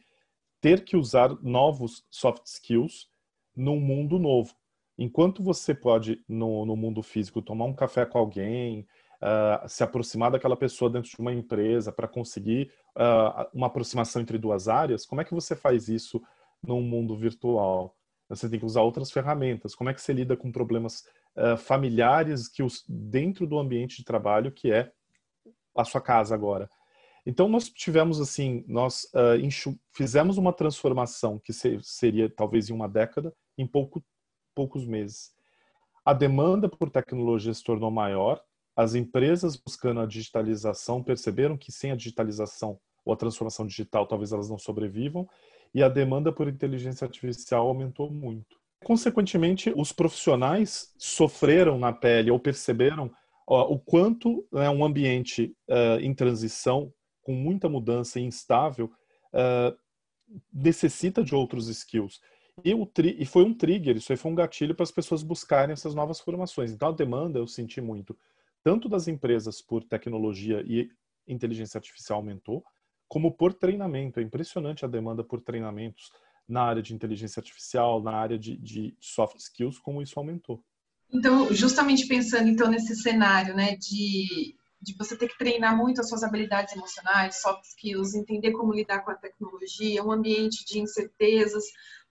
ter 0.61 0.85
que 0.85 0.97
usar 0.97 1.37
novos 1.43 2.07
soft 2.09 2.47
skills 2.47 3.09
num 3.57 3.81
mundo 3.81 4.21
novo. 4.21 4.55
Enquanto 4.97 5.43
você 5.43 5.75
pode, 5.75 6.23
no, 6.29 6.65
no 6.65 6.77
mundo 6.77 7.03
físico, 7.03 7.43
tomar 7.43 7.65
um 7.65 7.75
café 7.75 8.07
com 8.07 8.19
alguém, 8.19 8.87
uh, 9.21 9.69
se 9.69 9.83
aproximar 9.83 10.31
daquela 10.31 10.57
pessoa 10.57 10.89
dentro 10.89 11.11
de 11.11 11.19
uma 11.19 11.33
empresa 11.33 11.91
para 11.91 12.07
conseguir 12.07 12.71
uh, 12.97 13.49
uma 13.53 13.67
aproximação 13.67 14.23
entre 14.23 14.39
duas 14.39 14.69
áreas, 14.69 15.07
como 15.07 15.21
é 15.21 15.25
que 15.25 15.35
você 15.35 15.57
faz 15.57 15.89
isso 15.89 16.23
num 16.63 16.83
mundo 16.83 17.17
virtual? 17.17 17.97
Você 18.29 18.49
tem 18.49 18.59
que 18.59 18.65
usar 18.65 18.83
outras 18.83 19.11
ferramentas. 19.11 19.75
Como 19.75 19.91
é 19.91 19.95
que 19.95 20.01
você 20.01 20.13
lida 20.13 20.37
com 20.37 20.51
problemas 20.51 21.05
uh, 21.37 21.57
familiares 21.57 22.49
que 22.49 22.63
os, 22.63 22.83
dentro 22.89 23.47
do 23.47 23.59
ambiente 23.59 23.99
de 23.99 24.05
trabalho 24.05 24.51
que 24.51 24.73
é 24.73 24.91
a 25.77 25.85
sua 25.85 26.01
casa 26.01 26.35
agora? 26.35 26.69
Então 27.25 27.49
nós 27.49 27.69
tivemos 27.69 28.21
assim, 28.21 28.65
nós 28.67 29.05
uh, 29.15 29.79
fizemos 29.93 30.39
uma 30.39 30.53
transformação 30.53 31.39
que 31.39 31.53
ser, 31.53 31.83
seria 31.85 32.29
talvez 32.29 32.69
em 32.69 32.73
uma 32.73 32.89
década, 32.89 33.33
em 33.57 33.67
pouco, 33.67 34.03
poucos 34.55 34.85
meses. 34.85 35.33
A 36.05 36.13
demanda 36.13 36.69
por 36.69 36.91
tecnologia 36.91 37.55
se 37.55 37.63
tornou 37.63 37.91
maior, 37.91 38.43
as 38.77 38.95
empresas 38.95 39.57
buscando 39.57 40.01
a 40.01 40.07
digitalização 40.07 41.03
perceberam 41.03 41.57
que 41.57 41.71
sem 41.71 41.91
a 41.91 41.97
digitalização 41.97 42.79
ou 43.05 43.13
a 43.13 43.17
transformação 43.17 43.67
digital 43.67 44.07
talvez 44.07 44.33
elas 44.33 44.49
não 44.49 44.59
sobrevivam 44.59 45.29
e 45.75 45.83
a 45.83 45.89
demanda 45.89 46.33
por 46.33 46.49
inteligência 46.49 47.05
artificial 47.05 47.67
aumentou 47.67 48.11
muito. 48.11 48.57
Consequentemente, 48.85 49.73
os 49.77 49.93
profissionais 49.93 50.93
sofreram 50.99 51.79
na 51.79 51.93
pele 51.93 52.31
ou 52.31 52.39
perceberam 52.39 53.11
ó, 53.47 53.63
o 53.73 53.79
quanto 53.79 54.47
né, 54.53 54.69
um 54.69 54.85
ambiente 54.85 55.55
uh, 55.69 56.01
em 56.01 56.15
transição, 56.15 56.93
com 57.23 57.33
muita 57.33 57.69
mudança 57.69 58.19
e 58.19 58.25
instável, 58.25 58.91
uh, 59.33 59.77
necessita 60.53 61.23
de 61.23 61.35
outros 61.35 61.69
skills. 61.69 62.21
E, 62.65 62.75
e, 63.19 63.25
foi 63.25 63.45
um 63.45 63.55
trigger, 63.55 63.97
isso 63.97 64.13
aí 64.13 64.17
foi 64.17 64.31
um 64.31 64.35
gatilho 64.35 64.75
para 64.75 64.83
as 64.83 64.91
pessoas 64.91 65.23
buscarem 65.23 65.73
essas 65.73 65.95
novas 65.95 66.21
formações. 66.21 66.71
Então 66.71 66.89
a 66.89 66.93
demanda 66.93 67.39
eu 67.39 67.47
senti 67.47 67.81
muito 67.81 68.17
tanto 68.63 68.89
das 68.89 69.09
empresas 69.09 69.61
por 69.61 69.85
tecnologia 69.85 70.63
e 70.67 70.89
inteligência 71.27 71.79
artificial 71.79 72.19
aumentou, 72.19 72.65
como 73.09 73.33
por 73.33 73.53
treinamento. 73.53 74.21
É 74.21 74.23
impressionante 74.23 74.85
a 74.85 74.89
demanda 74.89 75.23
por 75.23 75.41
treinamentos 75.41 76.11
na 76.49 76.63
área 76.63 76.83
de 76.83 76.95
inteligência 76.95 77.41
artificial, 77.41 78.03
na 78.03 78.13
área 78.13 78.39
de, 78.39 78.57
de 78.57 78.97
soft 79.01 79.39
skills, 79.39 79.79
como 79.79 80.03
isso 80.03 80.19
aumentou. 80.19 80.65
Então, 81.13 81.53
justamente 81.53 82.07
pensando 82.07 82.49
então 82.49 82.71
nesse 82.71 82.97
cenário, 82.97 83.55
né, 83.55 83.77
de, 83.77 84.57
de 84.81 84.97
você 84.97 85.17
ter 85.17 85.29
que 85.29 85.37
treinar 85.37 85.77
muito 85.77 86.01
as 86.01 86.09
suas 86.09 86.23
habilidades 86.23 86.75
emocionais, 86.75 87.41
soft 87.41 87.65
skills, 87.65 88.15
entender 88.15 88.53
como 88.53 88.73
lidar 88.73 89.01
com 89.01 89.11
a 89.11 89.17
tecnologia, 89.17 90.03
um 90.03 90.11
ambiente 90.11 90.65
de 90.65 90.81
incertezas, 90.81 91.65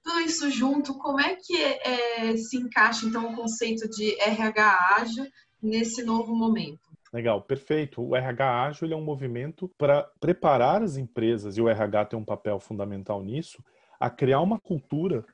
tudo 0.03 0.20
isso 0.22 0.50
junto, 0.50 0.98
como 0.98 1.20
é 1.20 1.36
que 1.36 1.58
é, 1.58 2.38
se 2.38 2.58
encaixa 2.58 3.05
então 3.05 3.31
o 3.31 3.36
conceito 3.36 3.89
de 3.89 4.20
RH 4.20 4.96
ágil 4.98 5.25
nesse 5.62 6.03
novo 6.03 6.36
momento. 6.36 6.80
Legal, 7.13 7.41
perfeito. 7.41 8.01
O 8.01 8.15
RH 8.15 8.63
ágil 8.63 8.91
é 8.91 8.96
um 8.96 9.03
movimento 9.03 9.70
para 9.77 10.03
preparar 10.20 10.82
as 10.82 10.96
empresas, 10.98 11.58
e 11.58 11.62
o 11.62 11.68
RH 11.68 12.06
tem 12.06 12.20
um 12.20 12.25
papel 12.25 12.60
fundamental 12.60 13.22
nisso, 13.22 13.63
a 14.00 14.10
criar 14.10 14.39
uma 14.41 14.60
cultura 14.60 15.25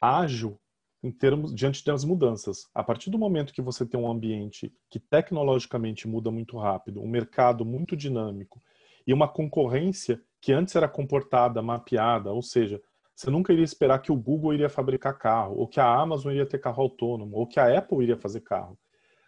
ágil 0.00 0.58
em 1.02 1.10
termos 1.10 1.54
diante 1.54 1.84
das 1.84 2.04
mudanças. 2.04 2.66
A 2.74 2.82
partir 2.82 3.10
do 3.10 3.18
momento 3.18 3.52
que 3.52 3.62
você 3.62 3.84
tem 3.86 4.00
um 4.00 4.10
ambiente 4.10 4.72
que 4.90 4.98
tecnologicamente 4.98 6.08
muda 6.08 6.30
muito 6.30 6.58
rápido, 6.58 7.02
um 7.02 7.08
mercado 7.08 7.64
muito 7.64 7.96
dinâmico 7.96 8.60
e 9.06 9.12
uma 9.12 9.28
concorrência 9.28 10.20
que 10.40 10.52
antes 10.52 10.74
era 10.74 10.88
comportada, 10.88 11.62
mapeada, 11.62 12.32
ou 12.32 12.42
seja, 12.42 12.80
você 13.14 13.30
nunca 13.30 13.52
iria 13.52 13.64
esperar 13.64 14.00
que 14.00 14.12
o 14.12 14.16
Google 14.16 14.54
iria 14.54 14.68
fabricar 14.68 15.16
carro, 15.16 15.56
ou 15.58 15.66
que 15.68 15.80
a 15.80 15.86
Amazon 15.86 16.32
iria 16.32 16.46
ter 16.46 16.58
carro 16.58 16.82
autônomo, 16.82 17.36
ou 17.36 17.46
que 17.46 17.60
a 17.60 17.78
Apple 17.78 18.02
iria 18.02 18.16
fazer 18.16 18.40
carro. 18.40 18.78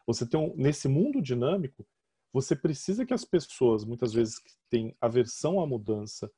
Você 0.08 0.26
tem 0.26 0.40
um, 0.40 0.56
nesse 0.56 0.88
mundo 0.88 1.20
dinâmico, 1.20 1.86
você 2.32 2.56
precisa 2.56 3.04
que 3.04 3.12
as 3.12 3.26
pessoas, 3.26 3.84
muitas 3.84 4.14
vezes 4.14 4.38
que 4.38 4.50
têm 4.70 4.96
aversão 4.98 5.60
à 5.60 5.66
mudança, 5.66 6.32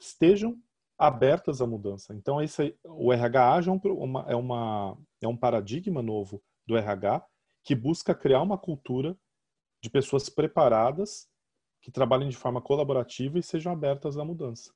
estejam 0.00 0.58
abertas 0.98 1.60
à 1.60 1.66
mudança. 1.66 2.14
Então, 2.14 2.40
esse, 2.40 2.74
o 2.82 3.12
RH 3.12 3.60
é, 3.66 3.70
um, 3.70 3.80
uma, 4.02 4.24
é, 4.26 4.34
uma, 4.34 4.98
é 5.20 5.28
um 5.28 5.36
paradigma 5.36 6.00
novo 6.00 6.42
do 6.66 6.78
RH 6.78 7.22
que 7.62 7.74
busca 7.74 8.14
criar 8.14 8.40
uma 8.40 8.56
cultura 8.56 9.14
de 9.82 9.90
pessoas 9.90 10.30
preparadas 10.30 11.28
que 11.82 11.90
trabalhem 11.90 12.30
de 12.30 12.36
forma 12.38 12.62
colaborativa 12.62 13.38
e 13.38 13.42
sejam 13.42 13.70
abertas 13.70 14.16
à 14.16 14.24
mudança. 14.24 14.72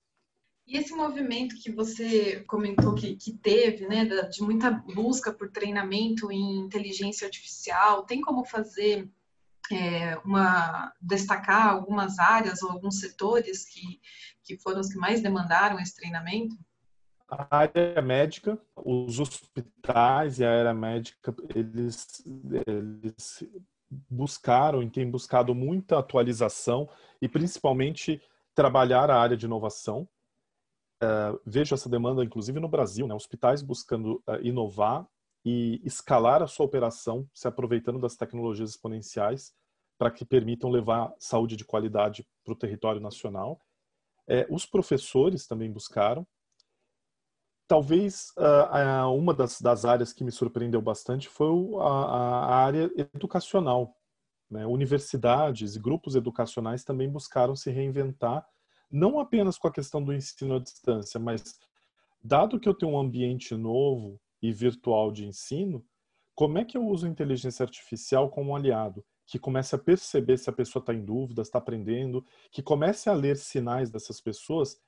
E 0.68 0.76
esse 0.76 0.94
movimento 0.94 1.56
que 1.56 1.72
você 1.72 2.44
comentou 2.46 2.94
que, 2.94 3.16
que 3.16 3.32
teve, 3.32 3.88
né, 3.88 4.04
de 4.04 4.42
muita 4.42 4.70
busca 4.70 5.32
por 5.32 5.50
treinamento 5.50 6.30
em 6.30 6.58
inteligência 6.58 7.24
artificial, 7.24 8.04
tem 8.04 8.20
como 8.20 8.44
fazer 8.44 9.10
é, 9.72 10.18
uma 10.18 10.92
destacar 11.00 11.68
algumas 11.68 12.18
áreas 12.18 12.62
ou 12.62 12.70
alguns 12.70 13.00
setores 13.00 13.64
que, 13.64 13.98
que 14.44 14.58
foram 14.58 14.80
os 14.80 14.92
que 14.92 14.98
mais 14.98 15.22
demandaram 15.22 15.80
esse 15.80 15.96
treinamento? 15.96 16.54
A 17.30 17.56
área 17.56 18.02
médica, 18.02 18.60
os 18.76 19.18
hospitais 19.18 20.38
e 20.38 20.44
a 20.44 20.50
área 20.50 20.74
médica, 20.74 21.34
eles, 21.54 22.22
eles 22.66 23.42
buscaram 24.10 24.82
e 24.82 24.90
têm 24.90 25.10
buscado 25.10 25.54
muita 25.54 25.98
atualização 25.98 26.86
e 27.22 27.26
principalmente 27.28 28.20
trabalhar 28.54 29.10
a 29.10 29.18
área 29.18 29.36
de 29.36 29.46
inovação 29.46 30.06
uh, 31.02 31.40
vejo 31.44 31.74
essa 31.74 31.88
demanda, 31.88 32.24
inclusive 32.24 32.60
no 32.60 32.68
Brasil, 32.68 33.06
né, 33.06 33.14
hospitais 33.14 33.62
buscando 33.62 34.22
uh, 34.26 34.40
inovar 34.42 35.06
e 35.44 35.80
escalar 35.84 36.42
a 36.42 36.46
sua 36.46 36.66
operação, 36.66 37.28
se 37.32 37.46
aproveitando 37.48 37.98
das 37.98 38.16
tecnologias 38.16 38.70
exponenciais 38.70 39.54
para 39.98 40.10
que 40.10 40.24
permitam 40.24 40.70
levar 40.70 41.12
saúde 41.18 41.56
de 41.56 41.64
qualidade 41.64 42.26
para 42.44 42.52
o 42.52 42.56
território 42.56 43.00
nacional. 43.00 43.60
É, 44.28 44.46
os 44.50 44.64
professores 44.64 45.46
também 45.46 45.72
buscaram. 45.72 46.26
Talvez 47.66 48.32
uh, 48.38 49.12
uma 49.12 49.34
das, 49.34 49.60
das, 49.60 49.84
áreas 49.84 50.12
que 50.12 50.24
me 50.24 50.30
surpreendeu 50.30 50.80
bastante 50.80 51.28
foi 51.28 51.48
a, 51.80 51.84
a 51.84 52.56
área 52.56 52.90
educacional. 53.14 53.94
Né? 54.50 54.66
Universidades 54.66 55.76
e 55.76 55.80
grupos 55.80 56.14
educacionais 56.14 56.84
também 56.84 57.10
buscaram 57.10 57.54
se 57.54 57.70
reinventar 57.70 58.46
não 58.90 59.18
apenas 59.18 59.58
com 59.58 59.68
a 59.68 59.72
questão 59.72 60.02
do 60.02 60.14
ensino 60.14 60.56
à 60.56 60.58
distância, 60.58 61.20
mas 61.20 61.58
dado 62.22 62.58
que 62.58 62.68
eu 62.68 62.74
tenho 62.74 62.92
um 62.92 62.98
ambiente 62.98 63.54
novo 63.54 64.20
e 64.40 64.52
virtual 64.52 65.12
de 65.12 65.26
ensino, 65.26 65.84
como 66.34 66.58
é 66.58 66.64
que 66.64 66.76
eu 66.76 66.86
uso 66.86 67.06
a 67.06 67.10
inteligência 67.10 67.64
artificial 67.64 68.30
como 68.30 68.54
aliado? 68.54 69.04
Que 69.26 69.38
comece 69.38 69.74
a 69.74 69.78
perceber 69.78 70.38
se 70.38 70.48
a 70.48 70.52
pessoa 70.52 70.80
está 70.80 70.94
em 70.94 71.04
dúvida, 71.04 71.42
está 71.42 71.58
aprendendo, 71.58 72.24
que 72.50 72.62
comece 72.62 73.10
a 73.10 73.12
ler 73.12 73.36
sinais 73.36 73.90
dessas 73.90 74.20
pessoas 74.20 74.80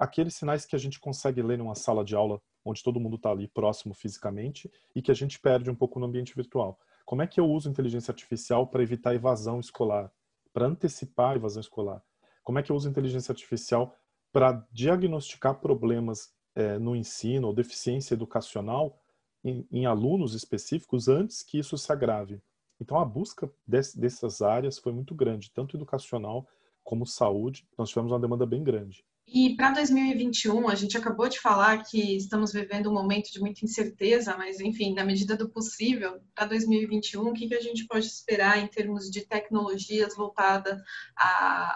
aqueles 0.00 0.34
sinais 0.34 0.64
que 0.64 0.74
a 0.74 0.78
gente 0.78 0.98
consegue 0.98 1.42
ler 1.42 1.58
numa 1.58 1.74
sala 1.74 2.02
de 2.02 2.16
aula 2.16 2.40
onde 2.64 2.82
todo 2.82 2.98
mundo 2.98 3.16
está 3.16 3.30
ali 3.30 3.46
próximo 3.46 3.92
fisicamente 3.92 4.70
e 4.94 5.02
que 5.02 5.10
a 5.10 5.14
gente 5.14 5.38
perde 5.38 5.70
um 5.70 5.74
pouco 5.74 6.00
no 6.00 6.06
ambiente 6.06 6.34
virtual. 6.34 6.80
Como 7.04 7.20
é 7.20 7.26
que 7.26 7.38
eu 7.38 7.44
uso 7.44 7.68
inteligência 7.68 8.10
artificial 8.10 8.66
para 8.66 8.82
evitar 8.82 9.14
evasão 9.14 9.60
escolar, 9.60 10.10
para 10.54 10.66
antecipar 10.66 11.32
a 11.32 11.36
evasão 11.36 11.60
escolar? 11.60 12.02
Como 12.50 12.58
é 12.58 12.64
que 12.64 12.72
eu 12.72 12.74
uso 12.74 12.88
inteligência 12.88 13.30
artificial 13.30 13.94
para 14.32 14.66
diagnosticar 14.72 15.60
problemas 15.60 16.34
é, 16.56 16.80
no 16.80 16.96
ensino 16.96 17.46
ou 17.46 17.54
deficiência 17.54 18.12
educacional 18.12 19.00
em, 19.44 19.64
em, 19.70 19.86
alunos 19.86 20.34
específicos 20.34 21.06
antes 21.06 21.44
que 21.44 21.60
isso 21.60 21.78
se 21.78 21.92
agrave? 21.92 22.42
Então, 22.80 22.98
a 22.98 23.04
busca 23.04 23.48
desse, 23.64 23.96
dessas 23.96 24.42
áreas 24.42 24.80
foi 24.80 24.90
muito 24.90 25.14
grande, 25.14 25.48
tanto 25.52 25.76
educacional 25.76 26.44
como 26.82 27.06
saúde. 27.06 27.68
Nós 27.78 27.90
tivemos 27.90 28.10
uma 28.10 28.18
demanda 28.18 28.44
bem 28.44 28.64
grande. 28.64 29.04
E 29.32 29.54
para 29.54 29.70
2021, 29.70 30.68
a 30.68 30.74
gente 30.74 30.98
acabou 30.98 31.28
de 31.28 31.38
falar 31.38 31.84
que 31.84 32.16
estamos 32.16 32.52
vivendo 32.52 32.90
um 32.90 32.92
momento 32.92 33.30
de 33.30 33.38
muita 33.38 33.64
incerteza, 33.64 34.36
mas 34.36 34.58
enfim, 34.58 34.92
na 34.92 35.04
medida 35.04 35.36
do 35.36 35.48
possível, 35.48 36.20
para 36.34 36.48
2021, 36.48 37.28
o 37.28 37.32
que, 37.32 37.46
que 37.46 37.54
a 37.54 37.60
gente 37.60 37.86
pode 37.86 38.06
esperar 38.06 38.58
em 38.58 38.66
termos 38.66 39.08
de 39.08 39.24
tecnologias 39.24 40.16
voltada 40.16 40.82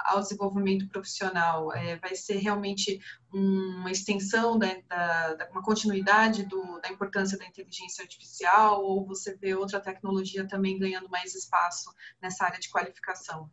ao 0.04 0.18
desenvolvimento 0.18 0.88
profissional? 0.88 1.73
É, 1.73 1.96
vai 1.99 2.16
ser 2.16 2.38
realmente 2.38 2.99
uma 3.32 3.92
extensão, 3.92 4.58
da, 4.58 4.75
da, 4.88 5.34
da 5.34 5.50
uma 5.50 5.62
continuidade 5.62 6.42
do, 6.42 6.80
da 6.80 6.88
importância 6.88 7.38
da 7.38 7.46
inteligência 7.46 8.02
artificial, 8.02 8.82
ou 8.82 9.06
você 9.06 9.37
vê 9.37 9.54
outra 9.54 9.78
tecnologia 9.78 10.44
também 10.44 10.76
ganhando 10.76 11.08
mais 11.08 11.37
espaço 11.37 11.94
nessa 12.20 12.46
área 12.46 12.58
de 12.58 12.68
qualificação? 12.68 13.49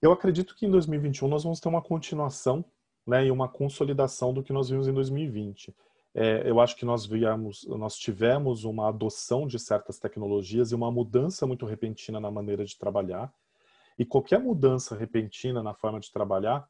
Eu 0.00 0.12
acredito 0.12 0.54
que 0.54 0.66
em 0.66 0.70
2021 0.70 1.26
nós 1.26 1.42
vamos 1.42 1.58
ter 1.58 1.68
uma 1.68 1.82
continuação 1.82 2.64
né, 3.10 3.26
e 3.26 3.30
uma 3.32 3.48
consolidação 3.48 4.32
do 4.32 4.40
que 4.40 4.52
nós 4.52 4.70
vimos 4.70 4.86
em 4.86 4.92
2020. 4.94 5.74
É, 6.14 6.48
eu 6.48 6.60
acho 6.60 6.76
que 6.76 6.84
nós 6.84 7.04
viemos, 7.04 7.66
nós 7.66 7.96
tivemos 7.96 8.62
uma 8.64 8.88
adoção 8.88 9.48
de 9.48 9.58
certas 9.58 9.98
tecnologias 9.98 10.70
e 10.70 10.76
uma 10.76 10.92
mudança 10.92 11.44
muito 11.44 11.66
repentina 11.66 12.20
na 12.20 12.30
maneira 12.30 12.64
de 12.64 12.78
trabalhar. 12.78 13.32
E 13.98 14.04
qualquer 14.04 14.38
mudança 14.38 14.96
repentina 14.96 15.60
na 15.60 15.74
forma 15.74 15.98
de 15.98 16.10
trabalhar, 16.12 16.68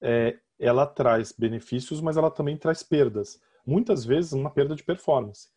é, 0.00 0.36
ela 0.58 0.86
traz 0.86 1.32
benefícios, 1.32 2.00
mas 2.00 2.16
ela 2.16 2.32
também 2.32 2.56
traz 2.56 2.82
perdas. 2.82 3.40
Muitas 3.64 4.04
vezes 4.04 4.32
uma 4.32 4.50
perda 4.50 4.74
de 4.74 4.82
performance. 4.82 5.50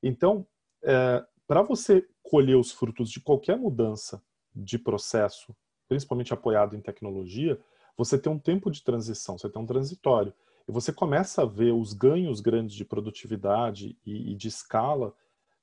Então, 0.00 0.46
é, 0.84 1.24
para 1.48 1.62
você 1.62 2.06
colher 2.22 2.56
os 2.56 2.70
frutos 2.70 3.10
de 3.10 3.20
qualquer 3.20 3.58
mudança 3.58 4.22
de 4.54 4.78
processo, 4.78 5.54
principalmente 5.88 6.32
apoiado 6.32 6.76
em 6.76 6.80
tecnologia, 6.80 7.60
você 7.96 8.18
tem 8.18 8.32
um 8.32 8.38
tempo 8.38 8.70
de 8.70 8.82
transição, 8.82 9.38
você 9.38 9.48
tem 9.48 9.60
um 9.60 9.66
transitório. 9.66 10.32
E 10.66 10.72
você 10.72 10.92
começa 10.92 11.42
a 11.42 11.46
ver 11.46 11.72
os 11.72 11.92
ganhos 11.92 12.40
grandes 12.40 12.74
de 12.74 12.84
produtividade 12.84 13.96
e, 14.04 14.32
e 14.32 14.34
de 14.34 14.48
escala 14.48 15.14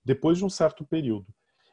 depois 0.03 0.37
de 0.37 0.45
um 0.45 0.49
certo 0.49 0.85
período. 0.85 1.27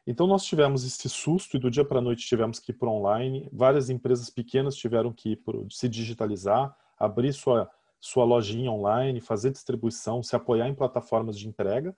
Então 0.06 0.26
nós 0.26 0.42
tivemos 0.44 0.86
esse 0.86 1.08
susto 1.08 1.56
e 1.56 1.60
do 1.60 1.70
dia 1.70 1.84
para 1.84 1.98
a 1.98 2.02
noite 2.02 2.26
tivemos 2.26 2.58
que 2.58 2.72
ir 2.72 2.74
para 2.74 2.88
online. 2.88 3.46
Várias 3.52 3.90
empresas 3.90 4.30
pequenas 4.30 4.74
tiveram 4.74 5.12
que 5.12 5.36
pro, 5.36 5.70
se 5.70 5.86
digitalizar, 5.86 6.74
abrir 6.98 7.32
sua, 7.34 7.70
sua 8.00 8.24
lojinha 8.24 8.70
online, 8.70 9.20
fazer 9.20 9.50
distribuição, 9.50 10.22
se 10.22 10.34
apoiar 10.34 10.66
em 10.66 10.74
plataformas 10.74 11.38
de 11.38 11.46
entrega, 11.46 11.90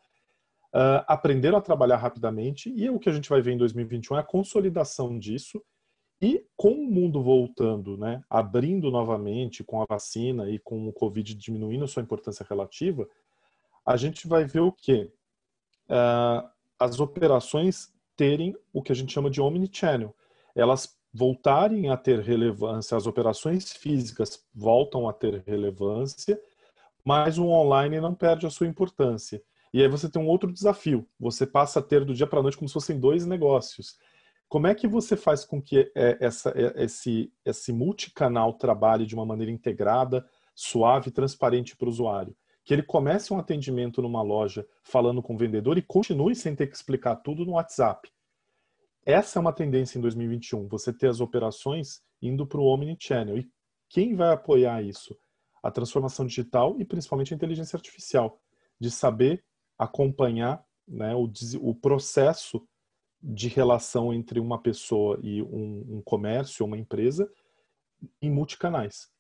uh, 0.74 1.04
aprenderam 1.06 1.58
a 1.58 1.60
trabalhar 1.60 1.98
rapidamente 1.98 2.68
e 2.74 2.90
o 2.90 2.98
que 2.98 3.08
a 3.08 3.12
gente 3.12 3.28
vai 3.28 3.40
ver 3.40 3.52
em 3.52 3.58
2021 3.58 4.16
é 4.16 4.20
a 4.20 4.24
consolidação 4.24 5.16
disso 5.16 5.62
e 6.20 6.44
com 6.56 6.72
o 6.72 6.90
mundo 6.90 7.22
voltando, 7.22 7.96
né, 7.96 8.22
abrindo 8.28 8.90
novamente 8.90 9.64
com 9.64 9.80
a 9.80 9.86
vacina 9.86 10.50
e 10.50 10.58
com 10.58 10.86
o 10.86 10.92
Covid 10.92 11.34
diminuindo 11.34 11.88
sua 11.88 12.02
importância 12.02 12.46
relativa, 12.48 13.08
a 13.84 13.96
gente 13.96 14.28
vai 14.28 14.44
ver 14.44 14.60
o 14.60 14.72
quê? 14.72 15.10
Uh, 15.88 16.48
as 16.78 17.00
operações 17.00 17.92
terem 18.16 18.54
o 18.72 18.82
que 18.82 18.92
a 18.92 18.94
gente 18.94 19.12
chama 19.12 19.30
de 19.30 19.40
omnichannel. 19.40 20.14
Elas 20.54 20.96
voltarem 21.12 21.88
a 21.90 21.96
ter 21.96 22.20
relevância, 22.20 22.96
as 22.96 23.06
operações 23.06 23.72
físicas 23.72 24.44
voltam 24.54 25.08
a 25.08 25.12
ter 25.12 25.42
relevância, 25.46 26.40
mas 27.04 27.38
o 27.38 27.46
online 27.46 27.98
não 27.98 28.14
perde 28.14 28.46
a 28.46 28.50
sua 28.50 28.66
importância. 28.66 29.42
E 29.72 29.80
aí 29.80 29.88
você 29.88 30.08
tem 30.08 30.20
um 30.20 30.28
outro 30.28 30.52
desafio. 30.52 31.06
Você 31.18 31.46
passa 31.46 31.78
a 31.78 31.82
ter 31.82 32.04
do 32.04 32.14
dia 32.14 32.26
para 32.26 32.40
a 32.40 32.42
noite 32.42 32.56
como 32.56 32.68
se 32.68 32.74
fossem 32.74 32.98
dois 32.98 33.24
negócios. 33.24 33.98
Como 34.50 34.66
é 34.66 34.74
que 34.74 34.88
você 34.88 35.16
faz 35.16 35.44
com 35.44 35.62
que 35.62 35.92
é, 35.94 36.18
essa, 36.20 36.50
é, 36.50 36.82
esse, 36.82 37.32
esse 37.44 37.72
multicanal 37.72 38.52
trabalhe 38.54 39.06
de 39.06 39.14
uma 39.14 39.24
maneira 39.24 39.52
integrada, 39.52 40.28
suave 40.56 41.08
e 41.08 41.12
transparente 41.12 41.76
para 41.76 41.86
o 41.86 41.88
usuário? 41.88 42.36
Que 42.64 42.74
ele 42.74 42.82
comece 42.82 43.32
um 43.32 43.38
atendimento 43.38 44.02
numa 44.02 44.22
loja 44.22 44.66
falando 44.82 45.22
com 45.22 45.36
o 45.36 45.38
vendedor 45.38 45.78
e 45.78 45.82
continue 45.82 46.34
sem 46.34 46.56
ter 46.56 46.66
que 46.66 46.74
explicar 46.74 47.14
tudo 47.14 47.46
no 47.46 47.52
WhatsApp. 47.52 48.10
Essa 49.06 49.38
é 49.38 49.40
uma 49.40 49.52
tendência 49.52 49.98
em 49.98 50.00
2021, 50.00 50.66
você 50.66 50.92
ter 50.92 51.06
as 51.06 51.20
operações 51.20 52.02
indo 52.20 52.44
para 52.44 52.60
o 52.60 52.64
Omnichannel. 52.64 53.38
E 53.38 53.48
quem 53.88 54.16
vai 54.16 54.32
apoiar 54.32 54.82
isso? 54.82 55.16
A 55.62 55.70
transformação 55.70 56.26
digital 56.26 56.74
e 56.80 56.84
principalmente 56.84 57.32
a 57.32 57.36
inteligência 57.36 57.76
artificial, 57.76 58.40
de 58.80 58.90
saber 58.90 59.44
acompanhar 59.78 60.60
né, 60.88 61.14
o, 61.14 61.30
o 61.60 61.72
processo 61.72 62.66
de 63.22 63.48
relação 63.48 64.12
entre 64.12 64.40
uma 64.40 64.60
pessoa 64.60 65.18
e 65.22 65.42
um, 65.42 65.96
um 65.96 66.02
comércio, 66.02 66.64
uma 66.64 66.78
empresa, 66.78 67.30
em 68.20 68.30
multicanais. 68.30 69.10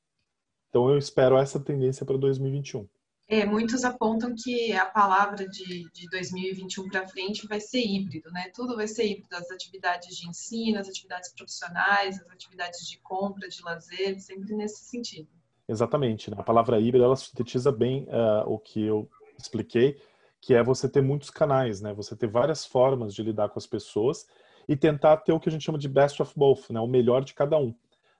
Então 0.68 0.88
eu 0.88 0.96
espero 0.96 1.36
essa 1.36 1.60
tendência 1.60 2.06
para 2.06 2.16
2021. 2.16 2.88
É, 3.28 3.46
muitos 3.46 3.84
apontam 3.84 4.34
que 4.36 4.72
a 4.72 4.86
palavra 4.86 5.48
de, 5.48 5.88
de 5.92 6.08
2021 6.10 6.88
para 6.88 7.06
frente 7.06 7.46
vai 7.46 7.60
ser 7.60 7.80
híbrido, 7.80 8.28
né? 8.32 8.50
Tudo 8.52 8.74
vai 8.74 8.88
ser 8.88 9.06
híbrido, 9.06 9.36
as 9.36 9.48
atividades 9.52 10.16
de 10.16 10.28
ensino, 10.28 10.80
as 10.80 10.88
atividades 10.88 11.32
profissionais, 11.32 12.20
as 12.20 12.28
atividades 12.28 12.88
de 12.88 12.98
compra, 12.98 13.48
de 13.48 13.62
lazer, 13.62 14.18
sempre 14.20 14.52
nesse 14.56 14.84
sentido. 14.84 15.28
Exatamente. 15.68 16.28
Né? 16.28 16.36
A 16.40 16.42
palavra 16.42 16.80
híbrido 16.80 17.04
ela 17.04 17.14
sintetiza 17.14 17.70
bem 17.70 18.02
uh, 18.08 18.52
o 18.52 18.58
que 18.58 18.82
eu 18.82 19.08
expliquei 19.38 19.96
que 20.40 20.54
é 20.54 20.62
você 20.62 20.88
ter 20.88 21.02
muitos 21.02 21.30
canais, 21.30 21.80
né? 21.80 21.92
Você 21.94 22.16
ter 22.16 22.26
várias 22.26 22.64
formas 22.64 23.14
de 23.14 23.22
lidar 23.22 23.50
com 23.50 23.58
as 23.58 23.66
pessoas 23.66 24.26
e 24.68 24.76
tentar 24.76 25.18
ter 25.18 25.32
o 25.32 25.40
que 25.40 25.48
a 25.48 25.52
gente 25.52 25.64
chama 25.64 25.78
de 25.78 25.88
best 25.88 26.20
of 26.22 26.32
both, 26.36 26.70
né? 26.70 26.80
O 26.80 26.86
melhor 26.86 27.24
de 27.24 27.34
cada 27.34 27.58
um. 27.58 27.74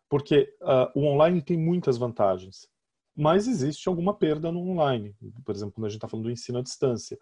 Porque 0.09 0.55
uh, 0.61 0.99
o 0.99 1.05
online 1.07 1.41
tem 1.41 1.57
muitas 1.57 1.97
vantagens, 1.97 2.69
mas 3.17 3.47
existe 3.47 3.89
alguma 3.89 4.13
perda 4.15 4.53
no 4.53 4.61
online. 4.61 5.15
Por 5.45 5.55
exemplo, 5.55 5.75
quando 5.75 5.87
a 5.87 5.89
gente 5.89 5.99
está 5.99 6.09
falando 6.09 6.25
do 6.25 6.31
ensino 6.31 6.59
à 6.59 6.63
distância. 6.63 7.19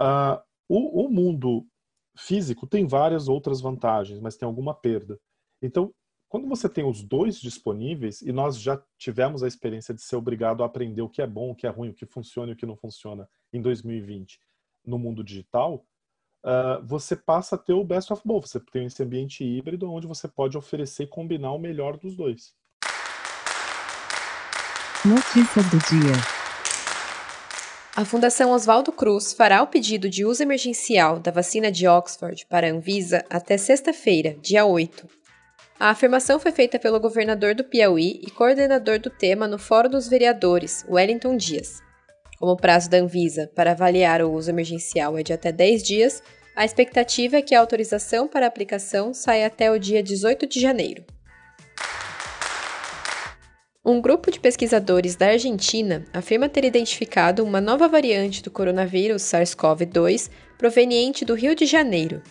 Uh, 0.00 0.40
o, 0.68 1.06
o 1.06 1.10
mundo 1.10 1.66
físico 2.16 2.66
tem 2.66 2.86
várias 2.86 3.28
outras 3.28 3.60
vantagens, 3.60 4.20
mas 4.20 4.36
tem 4.36 4.46
alguma 4.46 4.74
perda. 4.74 5.18
Então, 5.62 5.94
quando 6.28 6.46
você 6.46 6.68
tem 6.68 6.84
os 6.84 7.02
dois 7.02 7.40
disponíveis, 7.40 8.20
e 8.20 8.32
nós 8.32 8.60
já 8.60 8.82
tivemos 8.98 9.42
a 9.42 9.48
experiência 9.48 9.94
de 9.94 10.02
ser 10.02 10.16
obrigado 10.16 10.62
a 10.62 10.66
aprender 10.66 11.00
o 11.00 11.08
que 11.08 11.22
é 11.22 11.26
bom, 11.26 11.52
o 11.52 11.54
que 11.54 11.66
é 11.66 11.70
ruim, 11.70 11.88
o 11.88 11.94
que 11.94 12.04
funciona 12.04 12.50
e 12.50 12.54
o 12.54 12.56
que 12.56 12.66
não 12.66 12.76
funciona 12.76 13.26
em 13.52 13.60
2020 13.60 14.40
no 14.84 14.98
mundo 14.98 15.22
digital, 15.22 15.84
uh, 16.44 16.84
você 16.84 17.14
passa 17.14 17.54
a 17.56 17.58
ter 17.58 17.74
o 17.74 17.84
best 17.84 18.12
of 18.12 18.22
both. 18.24 18.46
Você 18.46 18.60
tem 18.60 18.86
esse 18.86 19.02
ambiente 19.02 19.44
híbrido 19.44 19.90
onde 19.90 20.06
você 20.06 20.26
pode 20.26 20.56
oferecer 20.56 21.04
e 21.04 21.06
combinar 21.06 21.52
o 21.52 21.58
melhor 21.58 21.96
dos 21.96 22.16
dois. 22.16 22.54
Notícias 25.04 25.64
do 25.70 25.78
dia. 25.78 26.38
A 27.94 28.04
Fundação 28.04 28.52
Oswaldo 28.52 28.92
Cruz 28.92 29.32
fará 29.32 29.62
o 29.62 29.66
pedido 29.66 30.08
de 30.08 30.24
uso 30.24 30.42
emergencial 30.42 31.18
da 31.18 31.30
vacina 31.30 31.70
de 31.70 31.86
Oxford 31.88 32.46
para 32.46 32.66
a 32.66 32.70
Anvisa 32.70 33.24
até 33.28 33.56
sexta-feira, 33.58 34.36
dia 34.40 34.64
8. 34.64 35.08
A 35.80 35.90
afirmação 35.90 36.38
foi 36.38 36.52
feita 36.52 36.78
pelo 36.78 37.00
governador 37.00 37.54
do 37.54 37.64
Piauí 37.64 38.20
e 38.22 38.30
coordenador 38.30 38.98
do 38.98 39.10
tema 39.10 39.46
no 39.46 39.58
Fórum 39.58 39.90
dos 39.90 40.08
Vereadores, 40.08 40.84
Wellington 40.88 41.36
Dias. 41.36 41.80
Como 42.38 42.52
o 42.52 42.56
prazo 42.56 42.88
da 42.88 42.98
Anvisa 42.98 43.50
para 43.54 43.72
avaliar 43.72 44.22
o 44.22 44.32
uso 44.32 44.50
emergencial 44.50 45.18
é 45.18 45.22
de 45.22 45.32
até 45.32 45.50
10 45.50 45.82
dias, 45.82 46.22
a 46.54 46.64
expectativa 46.64 47.36
é 47.36 47.42
que 47.42 47.54
a 47.54 47.60
autorização 47.60 48.28
para 48.28 48.46
aplicação 48.46 49.12
saia 49.12 49.46
até 49.46 49.70
o 49.70 49.78
dia 49.78 50.02
18 50.02 50.46
de 50.46 50.60
janeiro. 50.60 51.04
Um 53.84 54.00
grupo 54.00 54.30
de 54.30 54.38
pesquisadores 54.38 55.16
da 55.16 55.28
Argentina 55.28 56.04
afirma 56.12 56.48
ter 56.48 56.64
identificado 56.64 57.42
uma 57.42 57.60
nova 57.60 57.88
variante 57.88 58.42
do 58.42 58.50
coronavírus 58.50 59.22
SARS-CoV-2 59.22 60.30
proveniente 60.58 61.24
do 61.24 61.34
Rio 61.34 61.54
de 61.54 61.64
Janeiro, 61.64 62.22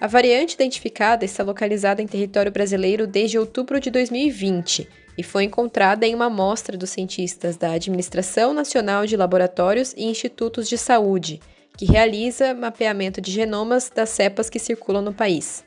a 0.00 0.06
variante 0.06 0.52
identificada 0.52 1.24
está 1.24 1.42
localizada 1.42 2.02
em 2.02 2.06
território 2.06 2.52
brasileiro 2.52 3.06
desde 3.06 3.38
outubro 3.38 3.80
de 3.80 3.90
2020 3.90 4.86
e 5.16 5.22
foi 5.22 5.44
encontrada 5.44 6.04
em 6.06 6.14
uma 6.14 6.26
amostra 6.26 6.76
dos 6.76 6.90
cientistas 6.90 7.56
da 7.56 7.72
Administração 7.72 8.52
Nacional 8.52 9.06
de 9.06 9.16
Laboratórios 9.16 9.94
e 9.96 10.04
Institutos 10.04 10.68
de 10.68 10.76
Saúde, 10.76 11.40
que 11.76 11.84
realiza 11.84 12.54
mapeamento 12.54 13.20
de 13.20 13.30
genomas 13.30 13.92
das 13.94 14.08
cepas 14.10 14.50
que 14.50 14.58
circulam 14.58 15.02
no 15.02 15.12
país. 15.12 15.64